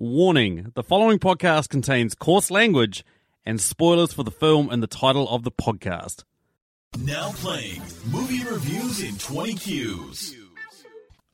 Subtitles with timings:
[0.00, 3.04] Warning the following podcast contains coarse language
[3.44, 6.22] and spoilers for the film and the title of the podcast.
[6.96, 10.36] Now playing movie reviews in 20 Qs.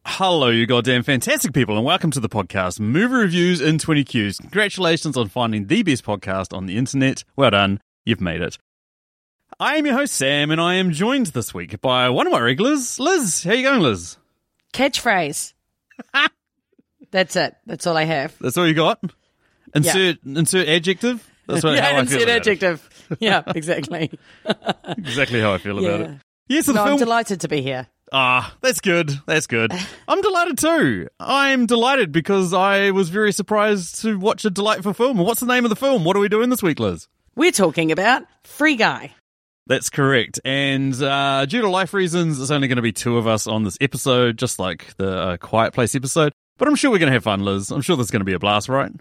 [0.06, 4.40] Hello, you goddamn fantastic people, and welcome to the podcast Movie Reviews in 20 Qs.
[4.40, 7.22] Congratulations on finding the best podcast on the internet.
[7.36, 8.56] Well done, you've made it.
[9.60, 12.40] I am your host, Sam, and I am joined this week by one of my
[12.40, 13.44] regulars, Liz.
[13.44, 14.16] How you going, Liz?
[14.72, 15.52] Catchphrase.
[17.14, 17.54] That's it.
[17.64, 18.36] That's all I have.
[18.40, 19.00] That's all you got?
[19.72, 21.24] Insert insert adjective?
[21.46, 22.32] That's what, yeah, how I insert feel it.
[22.32, 23.06] adjective.
[23.20, 24.10] Yeah, exactly.
[24.98, 26.10] Exactly how I feel about it.
[26.48, 27.86] Yes, so the No, I'm delighted to be here.
[28.12, 29.12] Ah, that's good.
[29.26, 29.72] That's good.
[30.08, 31.08] I'm delighted too.
[31.20, 35.18] I'm delighted because I was very surprised to watch a delightful film.
[35.18, 36.04] What's the name of the film?
[36.04, 37.06] What are we doing this week, Liz?
[37.36, 39.14] We're talking about Free Guy.
[39.68, 40.40] That's correct.
[40.44, 43.62] And uh, due to life reasons, it's only going to be two of us on
[43.62, 46.32] this episode, just like the uh, Quiet Place episode.
[46.58, 47.70] But I'm sure we're going to have fun, Liz.
[47.70, 48.92] I'm sure there's going to be a blast, right?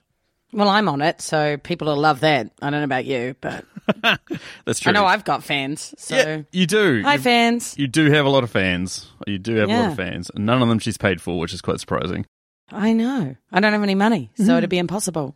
[0.51, 2.51] Well, I'm on it, so people will love that.
[2.61, 3.65] I don't know about you, but
[4.65, 4.91] That's true.
[4.91, 5.95] I know I've got fans.
[5.97, 7.01] So, yeah, you do.
[7.03, 7.75] hi, You- fans.
[7.77, 9.09] You do have a lot of fans.
[9.25, 10.29] You do have a lot of fans.
[10.33, 12.25] And none of them she's paid for, which is quite surprising.
[12.71, 13.35] I know.
[13.51, 14.51] I don't have any money, so Mm-hmm.
[14.57, 15.35] it'd be impossible.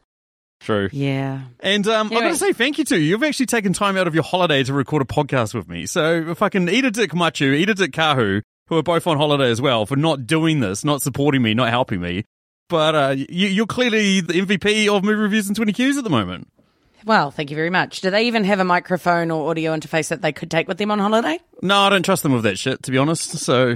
[0.60, 0.90] True.
[0.92, 1.42] Yeah.
[1.60, 3.04] And um, I've got to say thank you to you.
[3.10, 5.86] You've actually taken time out of your holiday to record a podcast with me.
[5.86, 9.08] So if I can eat a dick Machu, eat a dick Kahu, who are both
[9.08, 12.26] on holiday as well, for not doing this, not supporting me, not helping me.
[12.70, 16.10] But uh, you, you're clearly the MVP of movie reviews and 20 Qs at the
[16.10, 16.50] moment.
[17.06, 18.02] Well, thank you very much.
[18.02, 20.92] Do they even have a microphone or audio interface that they could take with them
[20.92, 21.40] on holiday?
[21.62, 23.38] No, I don't trust them with that shit, to be honest.
[23.38, 23.76] So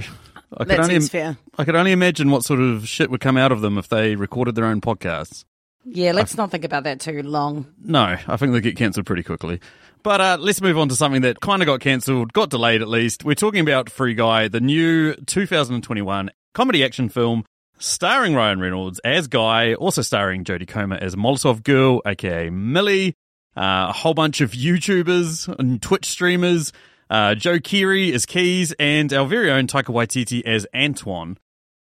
[0.54, 1.38] I could, That only, fair.
[1.56, 4.16] I could only imagine what sort of shit would come out of them if they
[4.16, 5.44] recorded their own podcasts.
[5.84, 7.66] Yeah, let's not think about that too long.
[7.82, 9.60] No, I think they get cancelled pretty quickly.
[10.02, 12.88] But uh, let's move on to something that kind of got cancelled, got delayed at
[12.88, 13.24] least.
[13.24, 17.44] We're talking about Free Guy, the new 2021 comedy action film
[17.78, 23.16] starring Ryan Reynolds as Guy, also starring Jodie Comer as Molotov Girl, aka Millie,
[23.56, 26.72] uh, a whole bunch of YouTubers and Twitch streamers,
[27.10, 31.38] uh, Joe Keery as Keys, and our very own Taika Waititi as Antoine.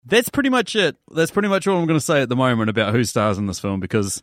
[0.04, 0.96] That's pretty much it.
[1.12, 3.46] That's pretty much all I'm going to say at the moment about who stars in
[3.46, 4.22] this film because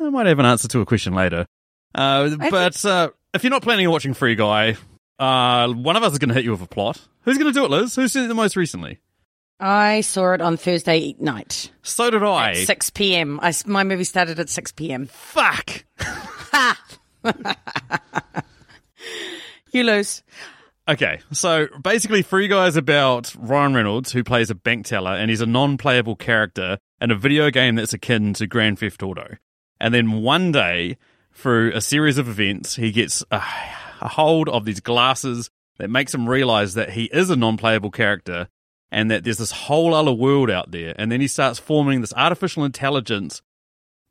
[0.00, 1.46] I might have an answer to a question later.
[1.94, 4.76] Uh, but uh, if you're not planning on watching Free Guy,
[5.18, 7.00] uh, one of us is going to hit you with a plot.
[7.22, 7.94] Who's going to do it, Liz?
[7.96, 8.98] Who's seen it the most recently?
[9.58, 11.70] I saw it on Thursday night.
[11.82, 12.50] So did I.
[12.50, 13.38] At 6 p.m.
[13.42, 15.06] I my movie started at 6 p.m.
[15.06, 15.84] Fuck.
[19.72, 20.22] You lose.
[20.88, 25.30] Okay, so basically, Free Guy is about Ryan Reynolds, who plays a bank teller, and
[25.30, 29.36] he's a non-playable character in a video game that's akin to Grand Theft Auto.
[29.78, 30.96] And then one day,
[31.32, 33.42] through a series of events, he gets a,
[34.00, 38.48] a hold of these glasses that makes him realize that he is a non-playable character,
[38.90, 40.94] and that there's this whole other world out there.
[40.98, 43.40] And then he starts forming this artificial intelligence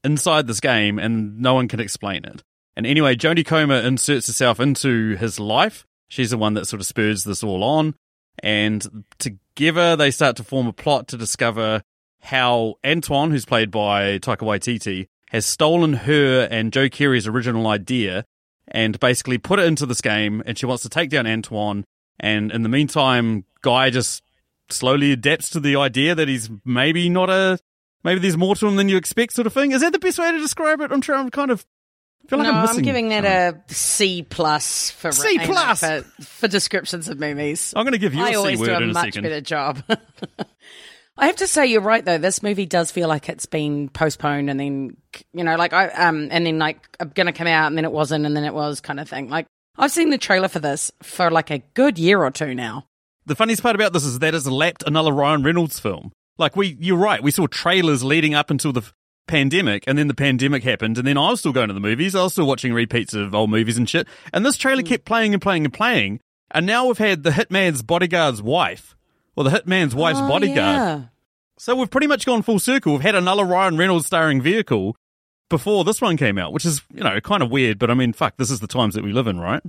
[0.03, 2.41] inside this game, and no one can explain it.
[2.75, 5.85] And anyway, Jodie Comer inserts herself into his life.
[6.07, 7.93] She's the one that sort of spurs this all on.
[8.41, 11.81] And together they start to form a plot to discover
[12.21, 18.25] how Antoine, who's played by Taika Waititi, has stolen her and Joe Keery's original idea
[18.67, 20.43] and basically put it into this game.
[20.45, 21.85] And she wants to take down Antoine.
[22.19, 24.23] And in the meantime, Guy just
[24.69, 27.59] slowly adapts to the idea that he's maybe not a,
[28.03, 29.71] maybe there's more to him than you expect, sort of thing.
[29.71, 30.91] Is that the best way to describe it?
[30.91, 31.65] I'm trying, I'm kind of,
[32.27, 33.63] feel like no, I'm I'm, giving that something.
[33.69, 35.79] a C plus for C you know, plus?
[35.79, 37.73] for, for descriptions of movies.
[37.75, 39.05] I'm going to give you a I C always do word a in a much
[39.05, 39.23] second.
[39.23, 39.83] better job.
[41.19, 42.17] I have to say you're right though.
[42.17, 44.97] This movie does feel like it's been postponed and then
[45.33, 47.91] you know like I um and then like going to come out and then it
[47.91, 49.29] wasn't and then it was kind of thing.
[49.29, 49.45] Like
[49.77, 52.85] I've seen the trailer for this for like a good year or two now.
[53.25, 56.11] The funniest part about this is that it's lapped another Ryan Reynolds film.
[56.37, 57.21] Like we, you're right.
[57.21, 58.91] We saw trailers leading up until the
[59.27, 62.15] pandemic, and then the pandemic happened, and then I was still going to the movies.
[62.15, 64.07] I was still watching repeats of old movies and shit.
[64.33, 66.21] And this trailer kept playing and playing and playing.
[66.51, 68.95] And now we've had the hitman's bodyguard's wife,
[69.39, 70.57] or the hitman's wife's Oh, bodyguard.
[70.57, 71.01] yeah.
[71.57, 72.93] So we've pretty much gone full circle.
[72.93, 74.95] We've had another Ryan Reynolds starring vehicle
[75.49, 77.79] before this one came out, which is you know kind of weird.
[77.79, 79.63] But I mean, fuck, this is the times that we live in, right?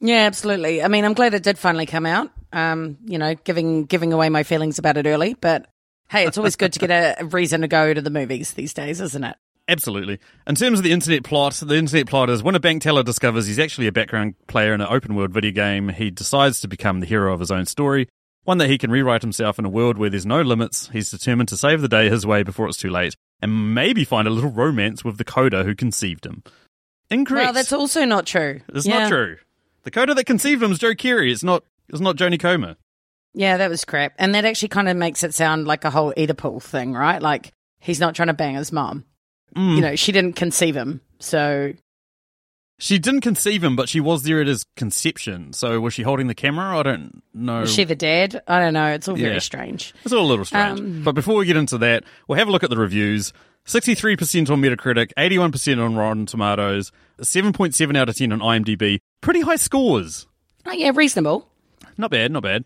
[0.00, 0.82] Yeah, absolutely.
[0.82, 2.30] I mean, I'm glad it did finally come out.
[2.52, 5.66] Um, you know, giving giving away my feelings about it early, but
[6.08, 9.00] hey, it's always good to get a reason to go to the movies these days,
[9.00, 9.36] isn't it?
[9.66, 10.18] Absolutely.
[10.46, 13.46] In terms of the internet plot, the internet plot is when a bank teller discovers
[13.46, 17.00] he's actually a background player in an open world video game, he decides to become
[17.00, 18.06] the hero of his own story,
[18.44, 20.88] one that he can rewrite himself in a world where there's no limits.
[20.92, 24.28] He's determined to save the day his way before it's too late, and maybe find
[24.28, 26.42] a little romance with the coder who conceived him.
[27.10, 27.44] Incorrect.
[27.46, 28.60] Well, that's also not true.
[28.68, 29.00] It's Yeah.
[29.00, 29.36] not true.
[29.82, 31.30] The coder that conceived him is Joe Keery.
[31.30, 31.62] It's not.
[31.88, 32.76] It's not Jodie Comer.
[33.34, 34.14] Yeah, that was crap.
[34.18, 37.20] And that actually kind of makes it sound like a whole Oedipal thing, right?
[37.20, 39.04] Like he's not trying to bang his mom.
[39.54, 39.74] Mm.
[39.76, 41.00] you know, she didn't conceive him.
[41.20, 41.74] So
[42.78, 45.52] She didn't conceive him, but she was there at his conception.
[45.52, 46.76] So was she holding the camera?
[46.78, 47.62] I don't know.
[47.62, 48.42] is she the dad?
[48.48, 48.86] I don't know.
[48.86, 49.38] It's all very Yeah.
[49.38, 49.94] strange.
[50.04, 50.80] It's all a little strange.
[50.80, 53.32] Um, but before we get into that, we'll have a look at the reviews.
[53.66, 58.98] 63% on Metacritic, 81% on Rotten Tomatoes, 7.7 out of 10 on IMDb.
[59.22, 60.26] Pretty high scores.
[60.66, 61.48] Oh, yeah, reasonable.
[61.96, 62.64] Not bad, not bad.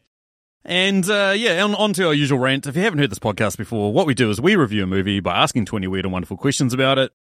[0.65, 2.67] And uh, yeah, on, on to our usual rant.
[2.67, 5.21] If you haven't heard this podcast before, what we do is we review a movie
[5.21, 7.13] by asking 20 weird and wonderful questions about it.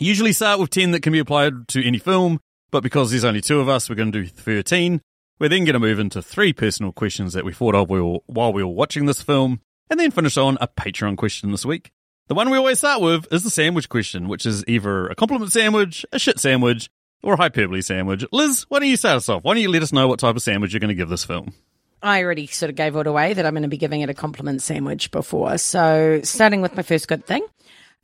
[0.00, 2.40] Usually start with 10 that can be applied to any film,
[2.70, 5.00] but because there's only two of us, we're going to do 13.
[5.40, 8.62] We're then going to move into three personal questions that we thought of while we
[8.62, 9.60] were watching this film,
[9.90, 11.90] and then finish on a Patreon question this week.
[12.28, 15.52] The one we always start with is the sandwich question, which is either a compliment
[15.52, 16.90] sandwich, a shit sandwich,
[17.22, 18.24] or a hyperbole sandwich.
[18.30, 19.42] Liz, why don't you start us off?
[19.42, 21.24] Why don't you let us know what type of sandwich you're going to give this
[21.24, 21.54] film?
[22.02, 24.14] I already sort of gave it away that I'm going to be giving it a
[24.14, 25.58] compliment sandwich before.
[25.58, 27.44] So, starting with my first good thing,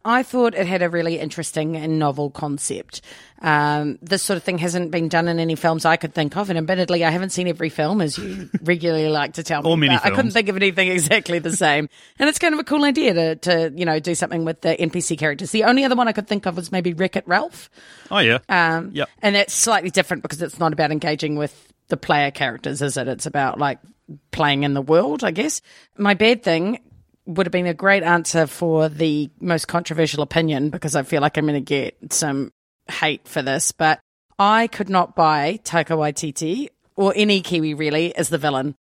[0.04, 3.00] I thought it had a really interesting and novel concept.
[3.40, 6.50] Um, this sort of thing hasn't been done in any films I could think of,
[6.50, 9.70] and admittedly, I haven't seen every film, as you regularly like to tell me.
[9.70, 12.64] Or many I couldn't think of anything exactly the same, and it's kind of a
[12.64, 15.50] cool idea to, to you know do something with the NPC characters.
[15.50, 17.70] The only other one I could think of was maybe Wreck It Ralph.
[18.10, 18.38] Oh, yeah.
[18.48, 19.08] Um, Yep.
[19.22, 23.08] And it's slightly different because it's not about engaging with the player characters, is it?
[23.08, 23.78] It's about like
[24.30, 25.62] playing in the world, I guess.
[25.96, 26.80] My bad thing
[27.26, 31.36] would have been a great answer for the most controversial opinion because I feel like
[31.36, 32.52] I'm going to get some
[32.90, 34.00] hate for this, but
[34.38, 38.74] I could not buy Taika Waititi or any Kiwi really as the villain.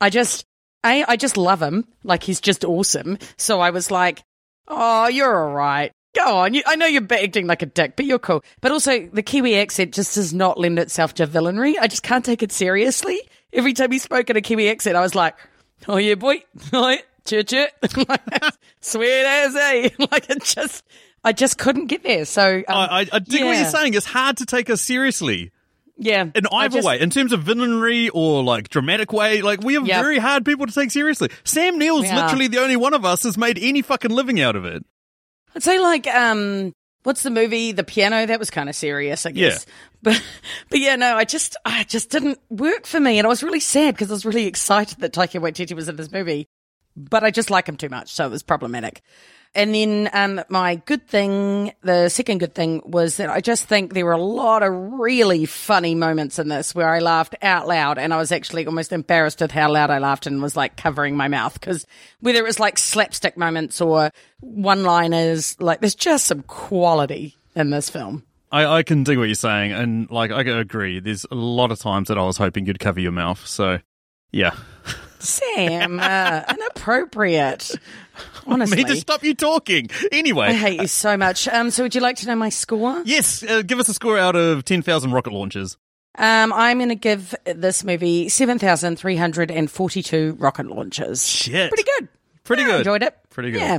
[0.00, 0.44] I just,
[0.84, 1.86] I, I just love him.
[2.04, 3.18] Like he's just awesome.
[3.38, 4.22] So I was like,
[4.68, 5.92] oh, you're all right.
[6.14, 6.54] Go on.
[6.54, 8.42] You, I know you're acting like a dick, but you're cool.
[8.62, 11.74] But also, the Kiwi accent just does not lend itself to villainry.
[11.78, 13.20] I just can't take it seriously.
[13.52, 15.36] Every time he spoke in a Kiwi accent, I was like,
[15.88, 16.42] oh yeah, boy.
[16.72, 16.96] Oh,
[17.26, 17.72] Chit chit.
[18.80, 20.84] Sweet as a, Like it just,
[21.24, 22.24] I just couldn't get there.
[22.24, 23.94] So, um, I, I, I dig what you're saying.
[23.94, 25.50] It's hard to take us seriously
[25.98, 26.26] yeah.
[26.34, 27.00] in either just- way.
[27.00, 30.02] In terms of villainry or like dramatic way, like we are Yep.
[30.02, 31.30] very hard people to take seriously.
[31.44, 32.22] Sam Neill's We are.
[32.22, 34.84] literally the only one of us has made any fucking living out of it.
[35.54, 36.72] I'd say like um
[37.02, 39.64] what's the movie The Piano that was kind of serious I guess.
[40.02, 40.22] But
[40.68, 43.58] but yeah no I just I just didn't work for me and I was really
[43.58, 46.46] sad because I was really excited that Taika Waititi was in this movie.
[46.96, 49.02] But I just like him too much so it was problematic.
[49.54, 53.94] And then um my good thing the second good thing was that I just think
[53.94, 57.98] there were a lot of really funny moments in this where I laughed out loud
[57.98, 61.16] and I was actually almost embarrassed with how loud I laughed and was like covering
[61.16, 61.86] my mouth because
[62.20, 64.10] whether it was like slapstick moments or
[64.40, 68.24] one liners, like there's just some quality in this film.
[68.52, 71.00] I, I can dig what you're saying, and like I agree.
[71.00, 73.44] There's a lot of times that I was hoping you'd cover your mouth.
[73.44, 73.80] So,
[74.30, 74.54] yeah,
[75.18, 77.70] Sam, uh, inappropriate.
[78.46, 79.88] Honestly, need to stop you talking.
[80.12, 81.48] Anyway, I hate you so much.
[81.48, 83.02] Um, so would you like to know my score?
[83.04, 85.76] yes, uh, give us a score out of ten thousand rocket launches.
[86.18, 91.26] Um, I'm going to give this movie 7,342 rocket launches.
[91.26, 92.08] Shit, Pretty good.
[92.44, 92.78] pretty Yeah, good.
[92.78, 93.16] enjoyed it.
[93.30, 93.60] Pretty good.
[93.60, 93.78] Yeah.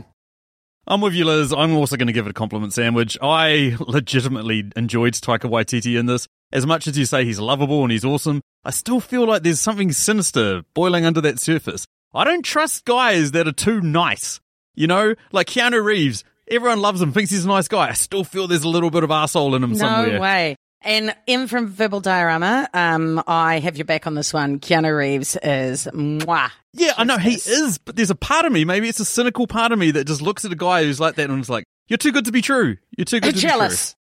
[0.86, 1.52] I'm with you, Liz.
[1.52, 3.18] I'm also going to give it a compliment sandwich.
[3.22, 6.28] I legitimately enjoyed Taika Waititi in this.
[6.52, 9.60] As much as you say he's lovable and he's awesome, I still feel like there's
[9.60, 11.86] something sinister boiling under that surface.
[12.14, 14.40] I don't trust guys that are too nice.
[14.76, 16.24] You know, like Keanu Reeves.
[16.50, 17.90] Everyone loves him, thinks he's a nice guy.
[17.90, 20.14] I still feel there's a little bit of arsehole in him No somewhere.
[20.14, 20.56] No way.
[20.82, 24.60] And M from Verbal Diorama, um, I have your back on this one.
[24.60, 26.52] Keanu Reeves is mwah.
[26.74, 29.48] Yeah, I know he is, but there's a part of me, maybe it's a cynical
[29.48, 31.66] part of me that just looks at a guy who's like that and is like,
[31.90, 32.78] "You're too good to be true.
[32.96, 33.96] You're too good to jealous.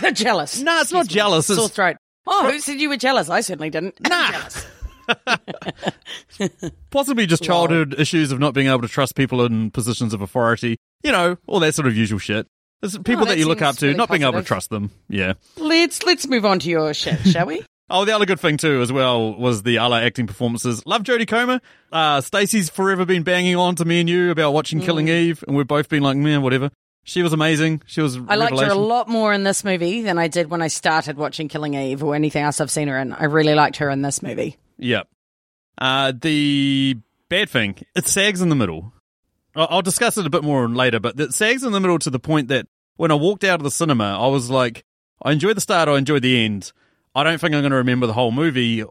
[0.14, 0.60] jealous.
[0.60, 1.12] No, it's not me.
[1.14, 1.96] jealous, it's- Sore throat.
[2.26, 3.28] Oh, who said you were jealous?
[3.28, 3.94] I certainly didn't.
[4.08, 4.30] Nah.
[4.30, 4.66] jealous.
[6.90, 10.76] Possibly just childhood issues of not being able to trust people in positions of authority.
[11.02, 12.46] You know, all that sort of usual shit.
[12.82, 14.46] People Oh, that that you look up to, really not being able to positive.
[14.48, 14.90] trust them.
[15.08, 15.34] Yeah.
[15.56, 17.62] Let's let's move on to your shit, shall we?
[17.90, 20.84] Oh, the other good thing too, as well, was the other acting performances.
[20.86, 21.60] Love Jodie Comer.
[21.92, 25.56] Uh, Stacey's forever been banging on to me and you about watching Killing Eve, and
[25.56, 26.70] we've both been like, man, whatever.
[27.04, 27.82] She was amazing.
[27.86, 28.16] She was.
[28.28, 31.16] I liked her a lot more in this movie than I did when I started
[31.16, 33.12] watching Killing Eve or anything else I've seen her in.
[33.12, 34.56] I really liked her in this movie.
[34.78, 35.08] Yep.
[35.78, 36.96] Uh, the
[37.28, 38.92] bad thing, it sags in the middle.
[39.56, 42.10] I- I'll discuss it a bit more later, but it sags in the middle to
[42.10, 42.66] the point that
[42.96, 44.84] when I walked out of the cinema, I was like,
[45.22, 46.72] I enjoyed the start, I enjoyed the end.
[47.14, 48.84] I don't think I'm going to remember the whole movie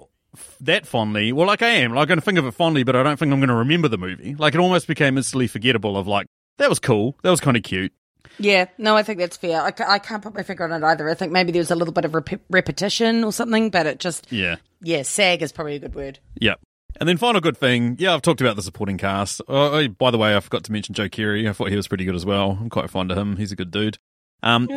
[0.59, 1.31] that fondly.
[1.31, 1.93] Well, like I am.
[1.93, 3.55] Like, I'm going to think of it fondly, but I don't think I'm going to
[3.55, 4.35] remember the movie.
[4.35, 6.27] Like, it almost became instantly forgettable of like,
[6.57, 7.17] that was cool.
[7.23, 7.93] That was kind of cute.
[8.41, 9.61] Yeah, no, I think that's fair.
[9.61, 11.07] I, I can't put my finger on it either.
[11.09, 13.99] I think maybe there was a little bit of rep- repetition or something, but it
[13.99, 14.55] just, Yeah.
[14.81, 16.17] yeah, sag is probably a good word.
[16.39, 16.59] Yep.
[16.99, 19.41] And then final good thing, yeah, I've talked about the supporting cast.
[19.41, 21.47] Uh, oh, by the way, I forgot to mention Joe Keery.
[21.47, 22.57] I thought he was pretty good as well.
[22.59, 23.37] I'm quite fond of him.
[23.37, 23.97] He's a good dude.
[24.43, 24.67] Um,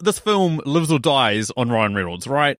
[0.00, 2.58] this film lives or dies on Ryan Reynolds, right?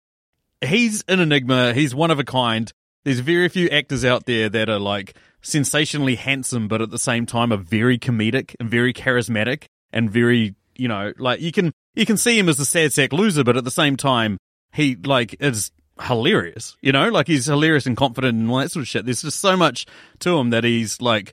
[0.64, 1.72] He's an enigma.
[1.74, 2.70] He's one of a kind.
[3.04, 7.26] There's very few actors out there that are like sensationally handsome, but at the same
[7.26, 12.04] time are very comedic and very charismatic and very, you know, like you can you
[12.04, 14.36] can see him as a sad sack loser, but at the same time
[14.72, 15.70] he like is
[16.02, 16.76] hilarious.
[16.82, 19.06] You know, like he's hilarious and confident and all that sort of shit.
[19.06, 19.86] There's just so much
[20.18, 21.32] to him that he's like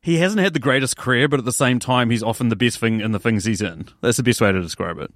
[0.00, 2.78] he hasn't had the greatest career, but at the same time he's often the best
[2.78, 3.88] thing in the things he's in.
[4.00, 5.12] That's the best way to describe it.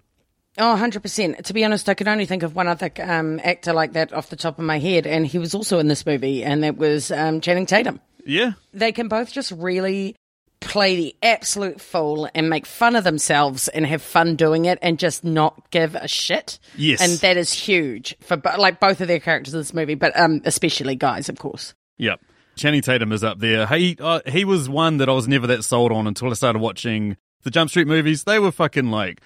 [0.58, 1.44] Oh, 100%.
[1.44, 4.28] To be honest, I could only think of one other um, actor like that off
[4.28, 7.10] the top of my head, and he was also in this movie, and that was
[7.10, 8.00] um, Channing Tatum.
[8.26, 8.52] Yeah.
[8.74, 10.14] They can both just really
[10.62, 14.98] play the absolute fool and make fun of themselves and have fun doing it and
[14.98, 16.58] just not give a shit.
[16.76, 17.00] Yes.
[17.00, 20.40] And that is huge for like both of their characters in this movie, but um,
[20.44, 21.74] especially guys, of course.
[21.98, 22.20] Yep.
[22.56, 23.66] Channing Tatum is up there.
[23.66, 26.58] He uh, he was one that I was never that sold on until I started
[26.60, 28.24] watching the Jump Street movies.
[28.24, 29.20] They were fucking like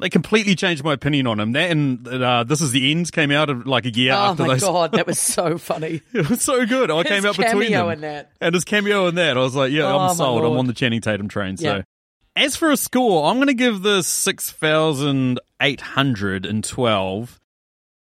[0.00, 1.52] they completely changed my opinion on him.
[1.52, 4.42] That and uh, this is the end came out of like a year Oh after
[4.44, 4.60] my those.
[4.62, 6.02] god, that was so funny.
[6.12, 6.90] It was so good.
[6.90, 7.90] I came out between cameo them.
[7.92, 8.32] in that.
[8.40, 10.44] And his cameo in that, I was like, yeah, Oh, I'm sold.
[10.44, 11.56] I'm on the Channing Tatum train.
[11.56, 11.82] So, Yeah.
[12.36, 17.40] as for a score, I'm going to give this six thousand eight hundred and twelve,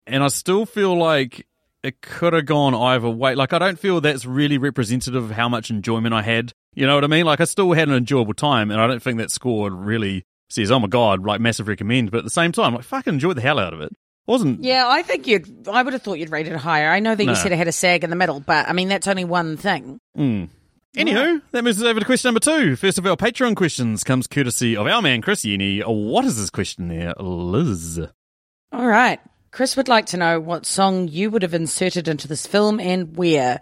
[0.07, 1.45] and I still feel like
[1.83, 3.35] it could have gone either way.
[3.35, 6.51] Like, I don't feel that's really representative of how much enjoyment I had.
[6.73, 7.25] You know what I mean?
[7.27, 10.71] Like, I still had an enjoyable time, and I don't think that score really says,
[10.71, 12.11] "Oh my god," like massive recommend.
[12.11, 13.91] But at the same time, like, fucking enjoyed the hell out of it.
[14.27, 15.67] Wasn't Yeah, I think you'd.
[15.67, 16.89] I would have thought you'd rate it higher.
[16.89, 17.31] I know that No.
[17.31, 19.55] you said it had a sag in the middle, but I mean that's only one
[19.57, 19.99] thing.
[20.17, 20.49] Mm.
[20.97, 22.75] Anywho, that moves us over to question number two.
[22.75, 25.81] First of our Patreon questions comes courtesy of our man Chris Yeni.
[25.81, 27.99] What is his question there, Liz?
[28.71, 29.19] All right,
[29.51, 33.15] Chris would like to know what song you would have inserted into this film and
[33.17, 33.61] where.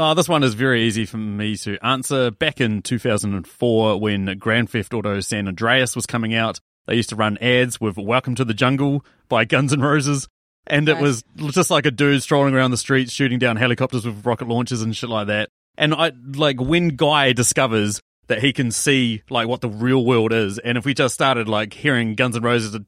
[0.00, 2.30] Oh, this one is very easy for me to answer.
[2.30, 7.16] Back in 2004, when Grand Theft Auto San Andreas was coming out, they used to
[7.16, 10.28] run ads with Welcome to the Jungle by Guns N' Roses.
[10.68, 14.24] And it was just like a dude strolling around the streets shooting down helicopters with
[14.24, 15.48] rocket launchers and shit like that.
[15.76, 20.32] And I like when Guy discovers that he can see like what the real world
[20.32, 22.78] is, and if we just started like hearing Guns N' Roses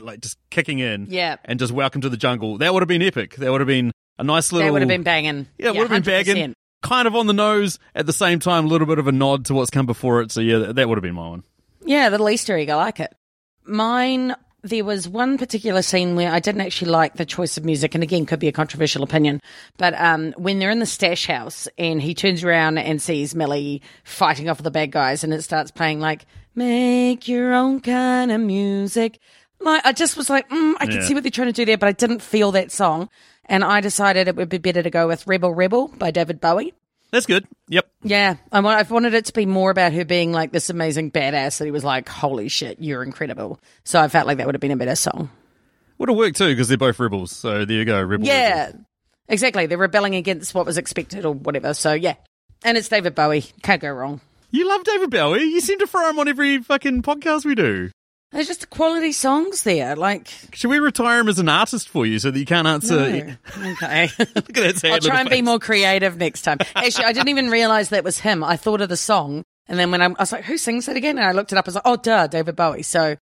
[0.00, 1.36] like just kicking in, Yeah.
[1.44, 3.34] and just Welcome to the Jungle, that would have been epic.
[3.36, 4.66] That would have been a nice little.
[4.66, 5.46] That would have been banging.
[5.58, 6.54] Yeah, it would have been 100%.
[6.82, 9.46] Kind of on the nose, at the same time, a little bit of a nod
[9.46, 10.30] to what's come before it.
[10.30, 11.42] So, yeah, that, that would have been my one.
[11.84, 12.68] Yeah, the Easter egg.
[12.70, 13.12] I like it.
[13.64, 14.34] Mine.
[14.64, 18.02] There was one particular scene where I didn't actually like the choice of music, and
[18.02, 19.40] again, could be a controversial opinion.
[19.76, 23.82] But um, when they're in the stash house and he turns around and sees Millie
[24.02, 28.40] fighting off the bad guys, and it starts playing like "Make Your Own Kind of
[28.40, 29.20] Music,"
[29.60, 31.06] like I just was like, mm, I can Yeah.
[31.06, 33.08] see what they're trying to do there, but I didn't feel that song,
[33.48, 36.74] and I decided it would be better to go with "Rebel Rebel" by David Bowie.
[37.10, 37.46] That's good.
[37.68, 37.88] Yep.
[38.02, 41.58] Yeah, I I've wanted it to be more about her being like this amazing badass
[41.58, 43.58] that he was like, holy shit, you're incredible.
[43.84, 45.30] So I felt like that would have been a better song.
[45.96, 47.32] Would have worked too, because they're both rebels.
[47.32, 48.00] So, there you go.
[48.02, 48.26] Rebel.
[48.26, 48.80] Yeah, rebel.
[49.28, 49.66] exactly.
[49.66, 51.72] They're rebelling against what was expected or whatever.
[51.74, 52.14] So yeah.
[52.62, 53.44] And it's David Bowie.
[53.62, 54.20] Can't go wrong.
[54.50, 55.44] You love David Bowie.
[55.44, 57.90] You seem to throw him on every fucking podcast we do.
[58.30, 59.96] There's just quality songs there.
[59.96, 62.96] Like, Should we retire him as an artist for you so that you can't answer?
[63.56, 63.70] no.
[63.72, 64.10] okay.
[64.18, 66.58] Look at that sad I'll try and be more creative next time.
[66.74, 68.44] Actually, I didn't even realize that was him.
[68.44, 69.44] I thought of the song.
[69.66, 71.16] And then when I'm, I was like, who sings that again?
[71.18, 71.66] And I looked it up.
[71.66, 72.82] I was like, oh, duh, David Bowie.
[72.82, 73.16] So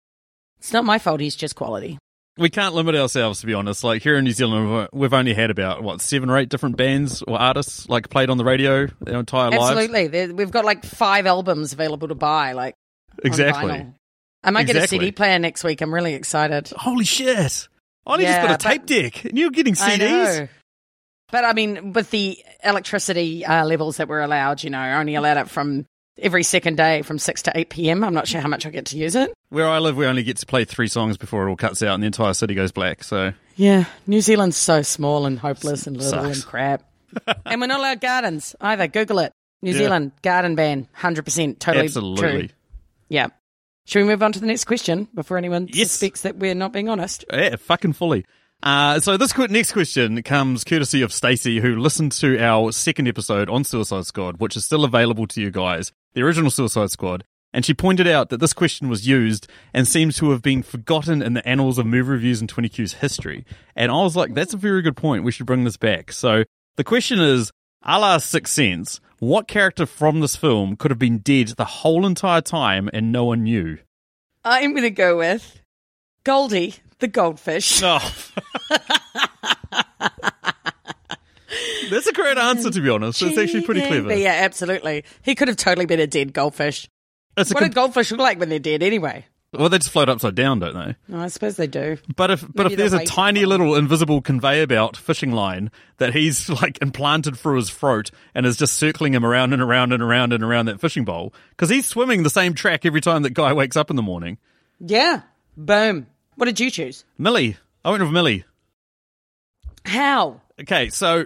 [0.57, 1.19] it's not my fault.
[1.19, 1.99] He's just quality.
[2.37, 3.83] We can't limit ourselves, to be honest.
[3.83, 7.21] Like here in New Zealand, we've- only had about what seven or eight different bands
[7.21, 9.77] or artists like played on the radio their entire lives.
[9.79, 10.33] Absolutely.
[10.33, 12.51] We've got like five albums available to buy.
[12.53, 12.75] Like
[13.23, 13.85] Exactly.
[14.45, 15.81] I might get a CD player next week.
[15.81, 16.69] I'm really excited.
[16.69, 17.67] Holy shit!
[18.07, 20.39] I only Yeah, just got a tape but- deck, and you're getting I CDs.
[20.39, 20.47] know.
[21.31, 25.37] But I mean, with the electricity uh, levels that we're allowed, you know, only allowed
[25.37, 25.85] it from
[26.17, 28.03] every second day from 6 to 8 p.m.
[28.03, 29.33] I'm not sure how much I get to use it.
[29.49, 31.95] Where I live, we only get to play three songs before it all cuts out,
[31.95, 33.03] and the entire city goes black.
[33.03, 33.85] So Yeah.
[34.05, 36.37] New Zealand's so small and hopeless and little Sucks.
[36.37, 36.83] and crap.
[37.45, 38.87] and we're not allowed gardens either.
[38.87, 39.31] Google it.
[39.61, 39.77] New Yeah.
[39.79, 42.47] Zealand garden ban, 100% totally absolutely, true.
[43.09, 43.27] Yeah.
[43.85, 45.91] Should we move on to the next question before anyone Yes.
[45.91, 47.23] suspects that we're not being honest?
[47.31, 48.25] yeah, fucking fully.
[48.63, 53.07] Uh, so this qu- next question comes courtesy of Stacey, who listened to our second
[53.07, 57.23] episode on Suicide Squad, which is still available to you guys, the original Suicide Squad.
[57.53, 61.21] And she pointed out that this question was used and seems to have been forgotten
[61.21, 63.45] in the annals of movie reviews and 20Q's history.
[63.75, 65.23] And I was like, that's a very good point.
[65.23, 66.11] We should bring this back.
[66.11, 66.43] So
[66.75, 67.51] the question is,
[67.83, 72.05] a la Sixth Sense, what character from this film could have been dead the whole
[72.05, 73.77] entire time and no one knew?
[74.43, 75.59] I'm going to go with
[76.23, 77.81] Goldie, the goldfish.
[77.83, 78.13] Oh.
[81.89, 83.21] That's a great answer, to be honest.
[83.21, 84.13] It's actually pretty clever.
[84.15, 85.03] yeah, absolutely.
[85.21, 86.89] He could have totally been a dead goldfish.
[87.37, 89.25] It's What com- do goldfish look like when they're dead anyway?
[89.57, 90.95] Well, they just float upside down, don't they?
[91.07, 91.97] No, I suppose they do.
[92.15, 95.71] But if but Maybe if there's a tiny for little invisible conveyor belt fishing line
[95.97, 99.93] that he's like implanted through his throat and is just circling him around and around
[99.93, 103.23] and around and around that fishing bowl because he's swimming the same track every time
[103.23, 104.37] that guy wakes up in the morning.
[104.79, 105.21] Yeah.
[105.57, 106.07] Boom.
[106.35, 107.05] What did you choose?
[107.17, 108.43] Millie, I went with Millie.
[109.85, 110.41] How?
[110.59, 111.25] Okay, so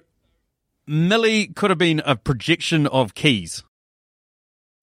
[0.86, 3.64] Millie could have been a projection of Keys.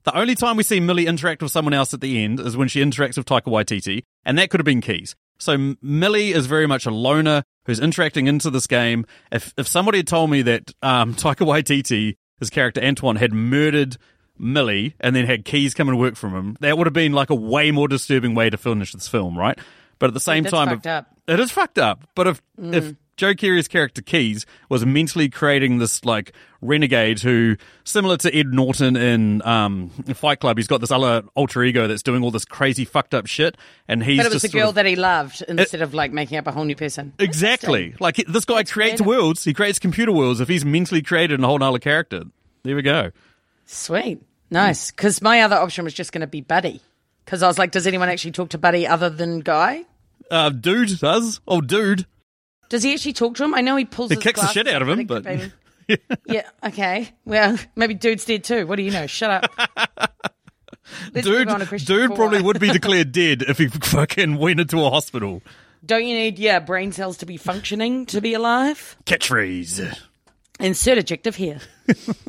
[0.06, 2.68] The only time we see Millie interact with someone else at the end is when
[2.68, 5.14] she interacts with Taika Waititi, and that could have been Keys.
[5.38, 9.04] So Millie is very much a loner who's interacting into this game.
[9.32, 13.96] If if somebody had told me that um, Taika Waititi, his character Antoine, had murdered
[14.38, 17.30] Millie and then had Keys come and work from him, that would have been like
[17.30, 19.58] a way more disturbing way to finish this film, right?
[19.98, 21.06] But at the same That's time, fucked if- up.
[21.26, 22.08] it is fucked up.
[22.14, 28.16] But if if Joe Keery's character Keys was mentally creating this like renegade who, similar
[28.18, 32.22] to Ed Norton in um, Fight Club, he's got this other alter ego that's doing
[32.22, 33.56] all this crazy fucked up shit,
[33.88, 36.36] and he's But it was the girl of- that he loved instead of like making
[36.38, 37.14] up a whole new person.
[37.18, 39.06] exactly like this guy creates creative.
[39.06, 39.44] worlds.
[39.44, 40.40] He creates computer worlds.
[40.40, 42.24] If he's mentally created a whole other character,
[42.64, 43.12] there we go.
[43.64, 44.20] Sweet.
[44.50, 44.90] Nice.
[44.90, 46.80] Because my other option was just going to be Buddy.
[47.24, 49.84] Because I was like, does anyone actually talk to Buddy other than Guy?
[50.30, 51.40] Uh, dude does.
[51.48, 52.06] Oh, dude.
[52.68, 53.54] Does he actually talk to him?
[53.54, 54.10] I know he pulls.
[54.10, 55.52] He his kicks the shit out of him, but maybe-
[56.26, 56.48] yeah.
[56.64, 57.08] Okay.
[57.24, 58.66] Well, maybe dude's dead too.
[58.66, 59.06] What do you know?
[59.06, 59.68] Shut up.
[61.12, 61.48] Let's Dude,
[61.84, 62.16] dude four.
[62.16, 65.42] probably would be declared dead if he fucking went into a hospital.
[65.84, 68.96] Don't you need yeah brain cells to be functioning to be alive?
[69.04, 69.98] Catchphrase.
[70.58, 71.60] Insert adjective here.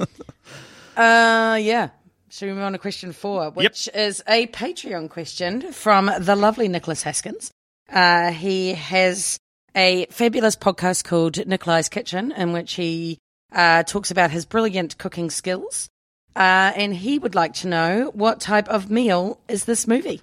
[0.97, 1.89] uh, yeah.
[2.29, 6.67] Should we move on to question four, which is a Patreon question from the lovely
[6.67, 7.51] Nicholas Haskins.
[7.89, 9.39] Uh, he has
[9.75, 13.19] a fabulous podcast called Nikolis Kitchen, in which he
[13.51, 15.89] uh, talks about his brilliant cooking skills.
[16.35, 20.21] Uh, and he would like to know what type of meal is this movie?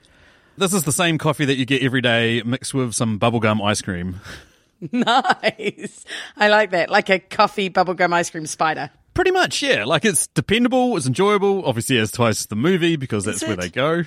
[0.56, 3.82] This is the same coffee that you get every day mixed with some bubblegum ice
[3.82, 4.20] cream.
[4.92, 6.04] nice.
[6.37, 6.90] I like that.
[6.90, 8.90] Like a coffee bubblegum ice cream spider.
[9.14, 9.85] Pretty much, yeah.
[9.85, 11.64] Like it's dependable, it's enjoyable.
[11.64, 14.04] Obviously, as twice the movie because that's where they go.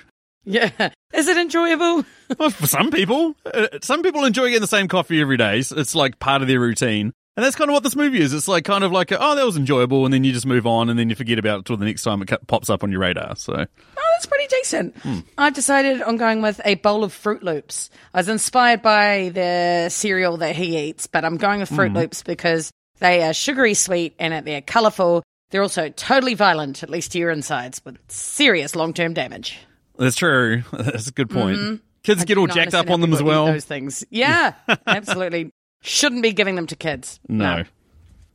[0.47, 0.89] Yeah.
[1.13, 2.03] Is it enjoyable?
[2.38, 5.62] Well, for some people, uh, some people enjoy getting the same coffee every day.
[5.62, 7.13] So It's like part of their routine.
[7.38, 8.33] And that's kind of what this movie is.
[8.33, 10.89] It's like kind of like, oh, that was enjoyable, and then you just move on,
[10.89, 12.99] and then you forget about it till the next time it pops up on your
[12.99, 13.36] radar.
[13.38, 14.95] So, Oh, that's pretty decent.
[15.38, 17.89] I've decided on going with a bowl of Fruit Loops.
[18.13, 22.23] I was inspired by the cereal that he eats, but I'm going with Fruit Loops
[22.23, 25.23] because they are sugary sweet and they're colourful.
[25.51, 29.57] They're also totally violent, at least to your insides, with serious long term damage.
[29.97, 30.63] That's true.
[30.71, 31.57] That's a good point.
[31.57, 31.75] Mm-hmm.
[32.03, 33.47] Kids get all jacked up on them as well.
[33.47, 34.03] Those things.
[34.10, 34.53] Yeah,
[34.88, 35.51] absolutely.
[35.81, 37.19] Shouldn't be giving them to kids.
[37.27, 37.63] No.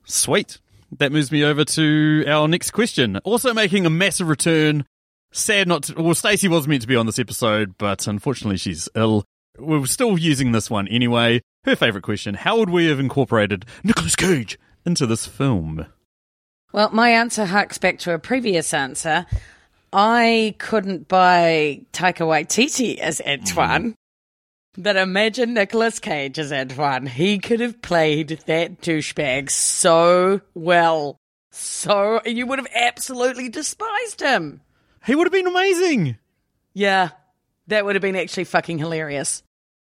[0.04, 0.58] Sweet.
[0.98, 3.16] That moves me over to our next question.
[3.24, 4.84] Also making a massive return.
[5.32, 8.90] Sad not to, well, Stacey was meant to be on this episode, but unfortunately she's
[8.94, 9.24] ill.
[9.58, 11.40] We're still using this one anyway.
[11.64, 15.86] Her favourite question How would we have incorporated Nicolas Cage into this film?
[16.72, 19.26] Well, my answer harks back to a previous answer.
[19.92, 24.82] I couldn't buy Taika Waititi as Antoine, mm-hmm.
[24.82, 27.06] but imagine Nicolas Cage as Antoine.
[27.06, 31.16] He could have played that douchebag so well.
[31.50, 34.62] So, you would have absolutely despised him.
[35.04, 36.16] He would have been amazing.
[36.72, 37.10] Yeah,
[37.66, 39.42] that would have been actually fucking hilarious.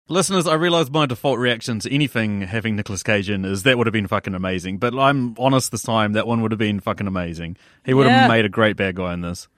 [0.09, 3.87] Listeners, I realise my default reaction to anything having Nicolas Cage in is that would
[3.87, 4.77] have been fucking amazing.
[4.79, 7.57] But I'm honest this time, that one would have been fucking amazing.
[7.85, 8.21] He would Yeah.
[8.21, 9.49] have made a great bad guy in this.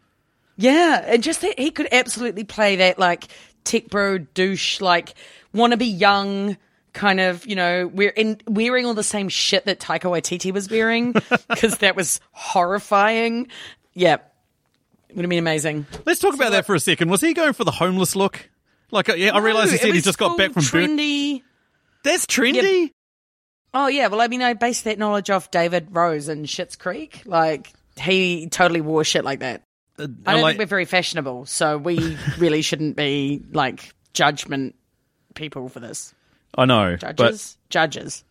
[0.59, 3.29] Yeah, and just that he could absolutely play that like
[3.65, 5.15] tech bro douche, like
[5.55, 6.57] want to be young,
[6.93, 10.69] kind of, you know, we're in wearing all the same shit that Taika Waititi was
[10.69, 11.13] wearing
[11.49, 13.47] because that was horrifying.
[13.95, 14.15] Yeah,
[15.09, 15.87] it would have been amazing.
[16.05, 17.09] Let's talk about that for a second.
[17.09, 18.51] Was he going for the homeless look?
[18.91, 21.43] Like, yeah, I realised he said he just got back from Bur- trendy.
[22.03, 22.91] That's trendy.
[23.75, 27.23] Oh yeah, well I mean I based that knowledge off David Rose and Schitt's Creek.
[27.27, 29.63] Like he totally wore shit like that.
[29.99, 34.75] I don't like- think we're very fashionable, so we really shouldn't be like judgment
[35.35, 36.15] people for this.
[36.57, 38.25] I know, but Judges, judges.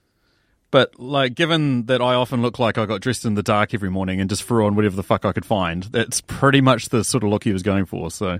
[0.71, 3.89] but like, given that I often look like I got dressed in the dark every
[3.91, 7.03] morning and just threw on whatever the fuck I could find, that's pretty much the
[7.03, 8.09] sort of look he was going for.
[8.11, 8.39] So,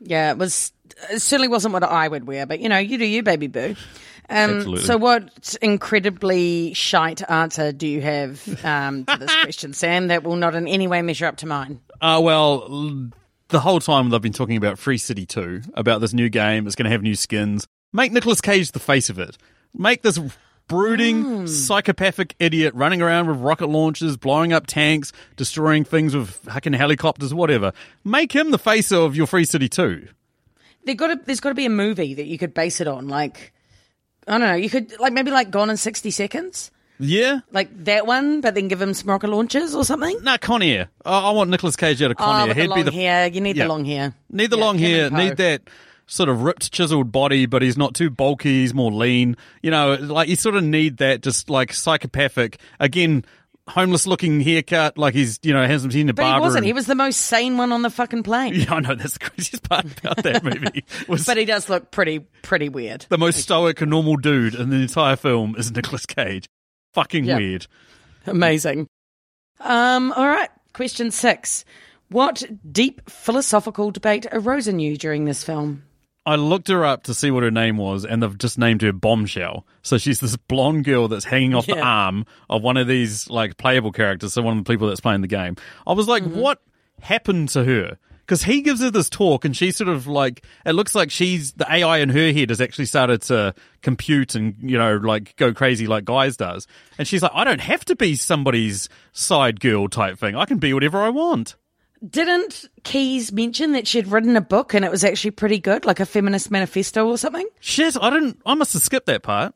[0.00, 0.72] Yeah, it was.
[1.10, 3.74] It certainly wasn't what I would wear, but you know, you do you, baby boo.
[4.28, 10.08] Um, so, what incredibly shite answer do you have um, to this question, Sam?
[10.08, 11.80] That will not in any way measure up to mine.
[12.00, 12.68] uh, well,
[13.48, 16.74] the whole time they've been talking about Free City 2, about this new game, it's
[16.76, 17.66] going to have new skins.
[17.92, 19.36] Make Nicolas Cage the face of it.
[19.74, 20.18] Make this
[20.66, 26.72] brooding, psychopathic idiot running around with rocket launchers, blowing up tanks, destroying things with fucking
[26.72, 27.72] helicopters, whatever.
[28.02, 30.08] Make him the face of your Free City 2.
[30.84, 33.08] there got to, there's got to be a movie that you could base it on.
[33.08, 33.52] Like,
[34.28, 37.40] I don't know, you could like maybe like Gone in sixty seconds, Yeah.
[37.52, 40.18] like that one, but then give him some rocket launches or something.
[40.22, 40.88] Nah, Con Air.
[41.04, 43.26] I, I want Nicolas Cage out of Con Oh, with He'd long be the hair,
[43.28, 43.64] you need Yeah.
[43.64, 44.14] the long hair.
[44.30, 45.62] Need the Yeah, long hair, need that
[46.06, 49.36] sort of ripped, chiseled body, but he's not too bulky, he's more lean.
[49.62, 53.24] You know, like you sort of need that just like psychopathic, again,
[53.68, 56.36] homeless looking haircut, like he's, you know, hasn't seen a But barber.
[56.36, 56.58] he wasn't.
[56.58, 58.54] and- He was the most sane one on the fucking plane.
[58.54, 60.84] Yeah, I know, that's the craziest part about that movie.
[61.08, 63.06] Was But he does look pretty, pretty weird.
[63.08, 66.46] the most stoic and normal dude in the entire film is Nicolas Cage.
[66.92, 67.36] Fucking Yeah.
[67.38, 67.66] weird.
[68.26, 68.86] Amazing.
[69.60, 70.50] Um, all right.
[70.72, 71.64] Question six.
[72.10, 75.84] What deep philosophical debate arose in you during this film?
[76.26, 78.92] I looked her up to see what her name was, and they've just named her
[78.92, 79.66] Bombshell.
[79.82, 83.56] So she's this blonde girl that's hanging off the arm of one of these like
[83.58, 84.32] playable characters.
[84.32, 85.56] So one of the people that's playing the game.
[85.86, 86.38] I was like, Mm-hmm.
[86.40, 86.62] what
[87.00, 87.98] happened to her?
[88.20, 91.52] Because he gives her this talk, and she sort of like it looks like she's
[91.52, 95.52] the AI in her head has actually started to compute and you know like go
[95.52, 96.66] crazy like guys does.
[96.96, 100.36] And she's like, I don't have to be somebody's side girl type thing.
[100.36, 101.56] I can be whatever I want.
[102.08, 106.00] Didn't Keys mention that she'd written a book and it was actually pretty good, like
[106.00, 107.46] a feminist manifesto or something?
[107.60, 108.40] Shit, I didn't.
[108.44, 109.54] I must have skipped that part.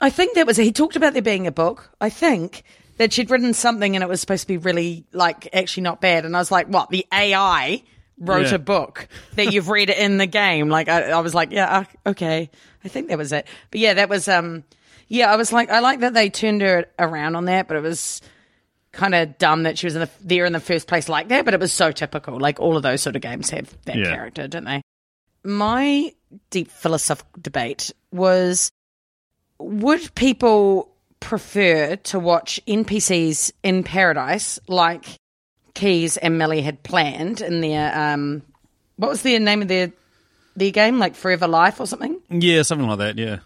[0.00, 1.90] I think that was he talked about there being a book.
[2.00, 2.64] I think
[2.96, 6.24] that she'd written something and it was supposed to be really like actually not bad.
[6.24, 6.90] And I was like, what?
[6.90, 7.82] The AI
[8.18, 8.54] wrote Yeah.
[8.54, 10.68] a book that you've read in the game.
[10.68, 12.50] Like I, I was like, yeah, uh, okay.
[12.84, 13.46] I think that was it.
[13.70, 14.64] But yeah, that was um,
[15.08, 15.32] yeah.
[15.32, 18.20] I was like, I like that they turned her around on that, but it was
[18.94, 21.44] kind of dumb that she was in the, there in the first place like that.
[21.44, 22.38] But it was so typical.
[22.40, 24.04] Like all of those sort of games have that Yeah.
[24.14, 24.80] character, don't they?
[25.44, 26.12] My
[26.50, 28.70] deep philosophical debate was
[29.58, 35.04] would people prefer to watch NPCs in paradise like
[35.74, 38.42] Keys and Millie had planned in their um
[38.96, 39.92] what was the name of their
[40.56, 42.20] their game like Forever Life or something?
[42.30, 43.18] Yeah, something like that.
[43.18, 43.38] Yeah.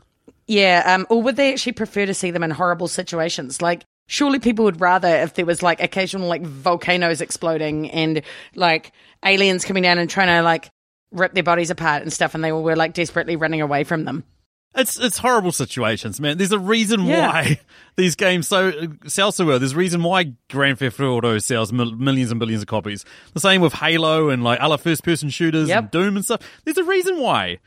[0.46, 4.38] Yeah, um or would they actually prefer to see them in horrible situations like Surely
[4.40, 8.23] people would rather if there was like occasional like volcanoes exploding and
[8.57, 8.90] like
[9.25, 10.71] aliens coming down and trying to like
[11.12, 14.25] rip their bodies apart and stuff and they were like desperately running away from them.
[14.75, 16.37] It's it's horrible situations, man.
[16.38, 17.29] There's a reason Yeah.
[17.29, 17.61] why
[17.97, 18.73] these games so
[19.07, 19.59] sell so well.
[19.59, 23.05] There's a reason why Grand Theft Auto sells mil- millions and billions of copies.
[23.35, 25.79] The same with Halo and like other first person shooters Yep.
[25.79, 26.40] and Doom and stuff.
[26.64, 27.59] There's a reason why.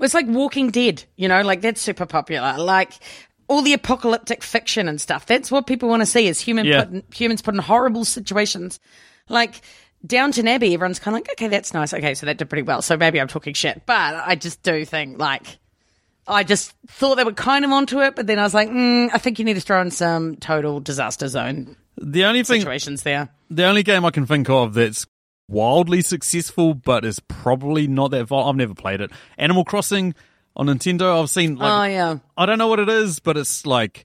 [0.00, 2.56] It's like Walking Dead, you know, like that's super popular.
[2.58, 2.94] Like
[3.50, 5.26] all the apocalyptic fiction and stuff.
[5.26, 6.84] That's what people want to see is human Yeah.
[6.84, 8.80] put in, humans put in horrible situations.
[9.28, 9.60] Like
[10.06, 11.92] Downton Abbey, everyone's kind of like, okay, that's nice.
[11.92, 12.80] Okay, so that did pretty well.
[12.80, 15.58] So maybe I'm talking shit, but I just do think like.
[16.28, 19.10] I just thought they were kind of onto it, but then I was like, mm,
[19.12, 23.02] I think you need to throw in some total disaster zone The only thing, situations
[23.02, 23.30] there.
[23.50, 25.06] the only game I can think of that's
[25.48, 28.26] wildly successful, but is probably not that.
[28.26, 29.10] Vol- I've never played it.
[29.38, 30.14] Animal Crossing
[30.60, 31.20] on Nintendo.
[31.20, 31.56] I've seen.
[31.56, 34.04] Like, oh yeah, I don't know what it is, but it's like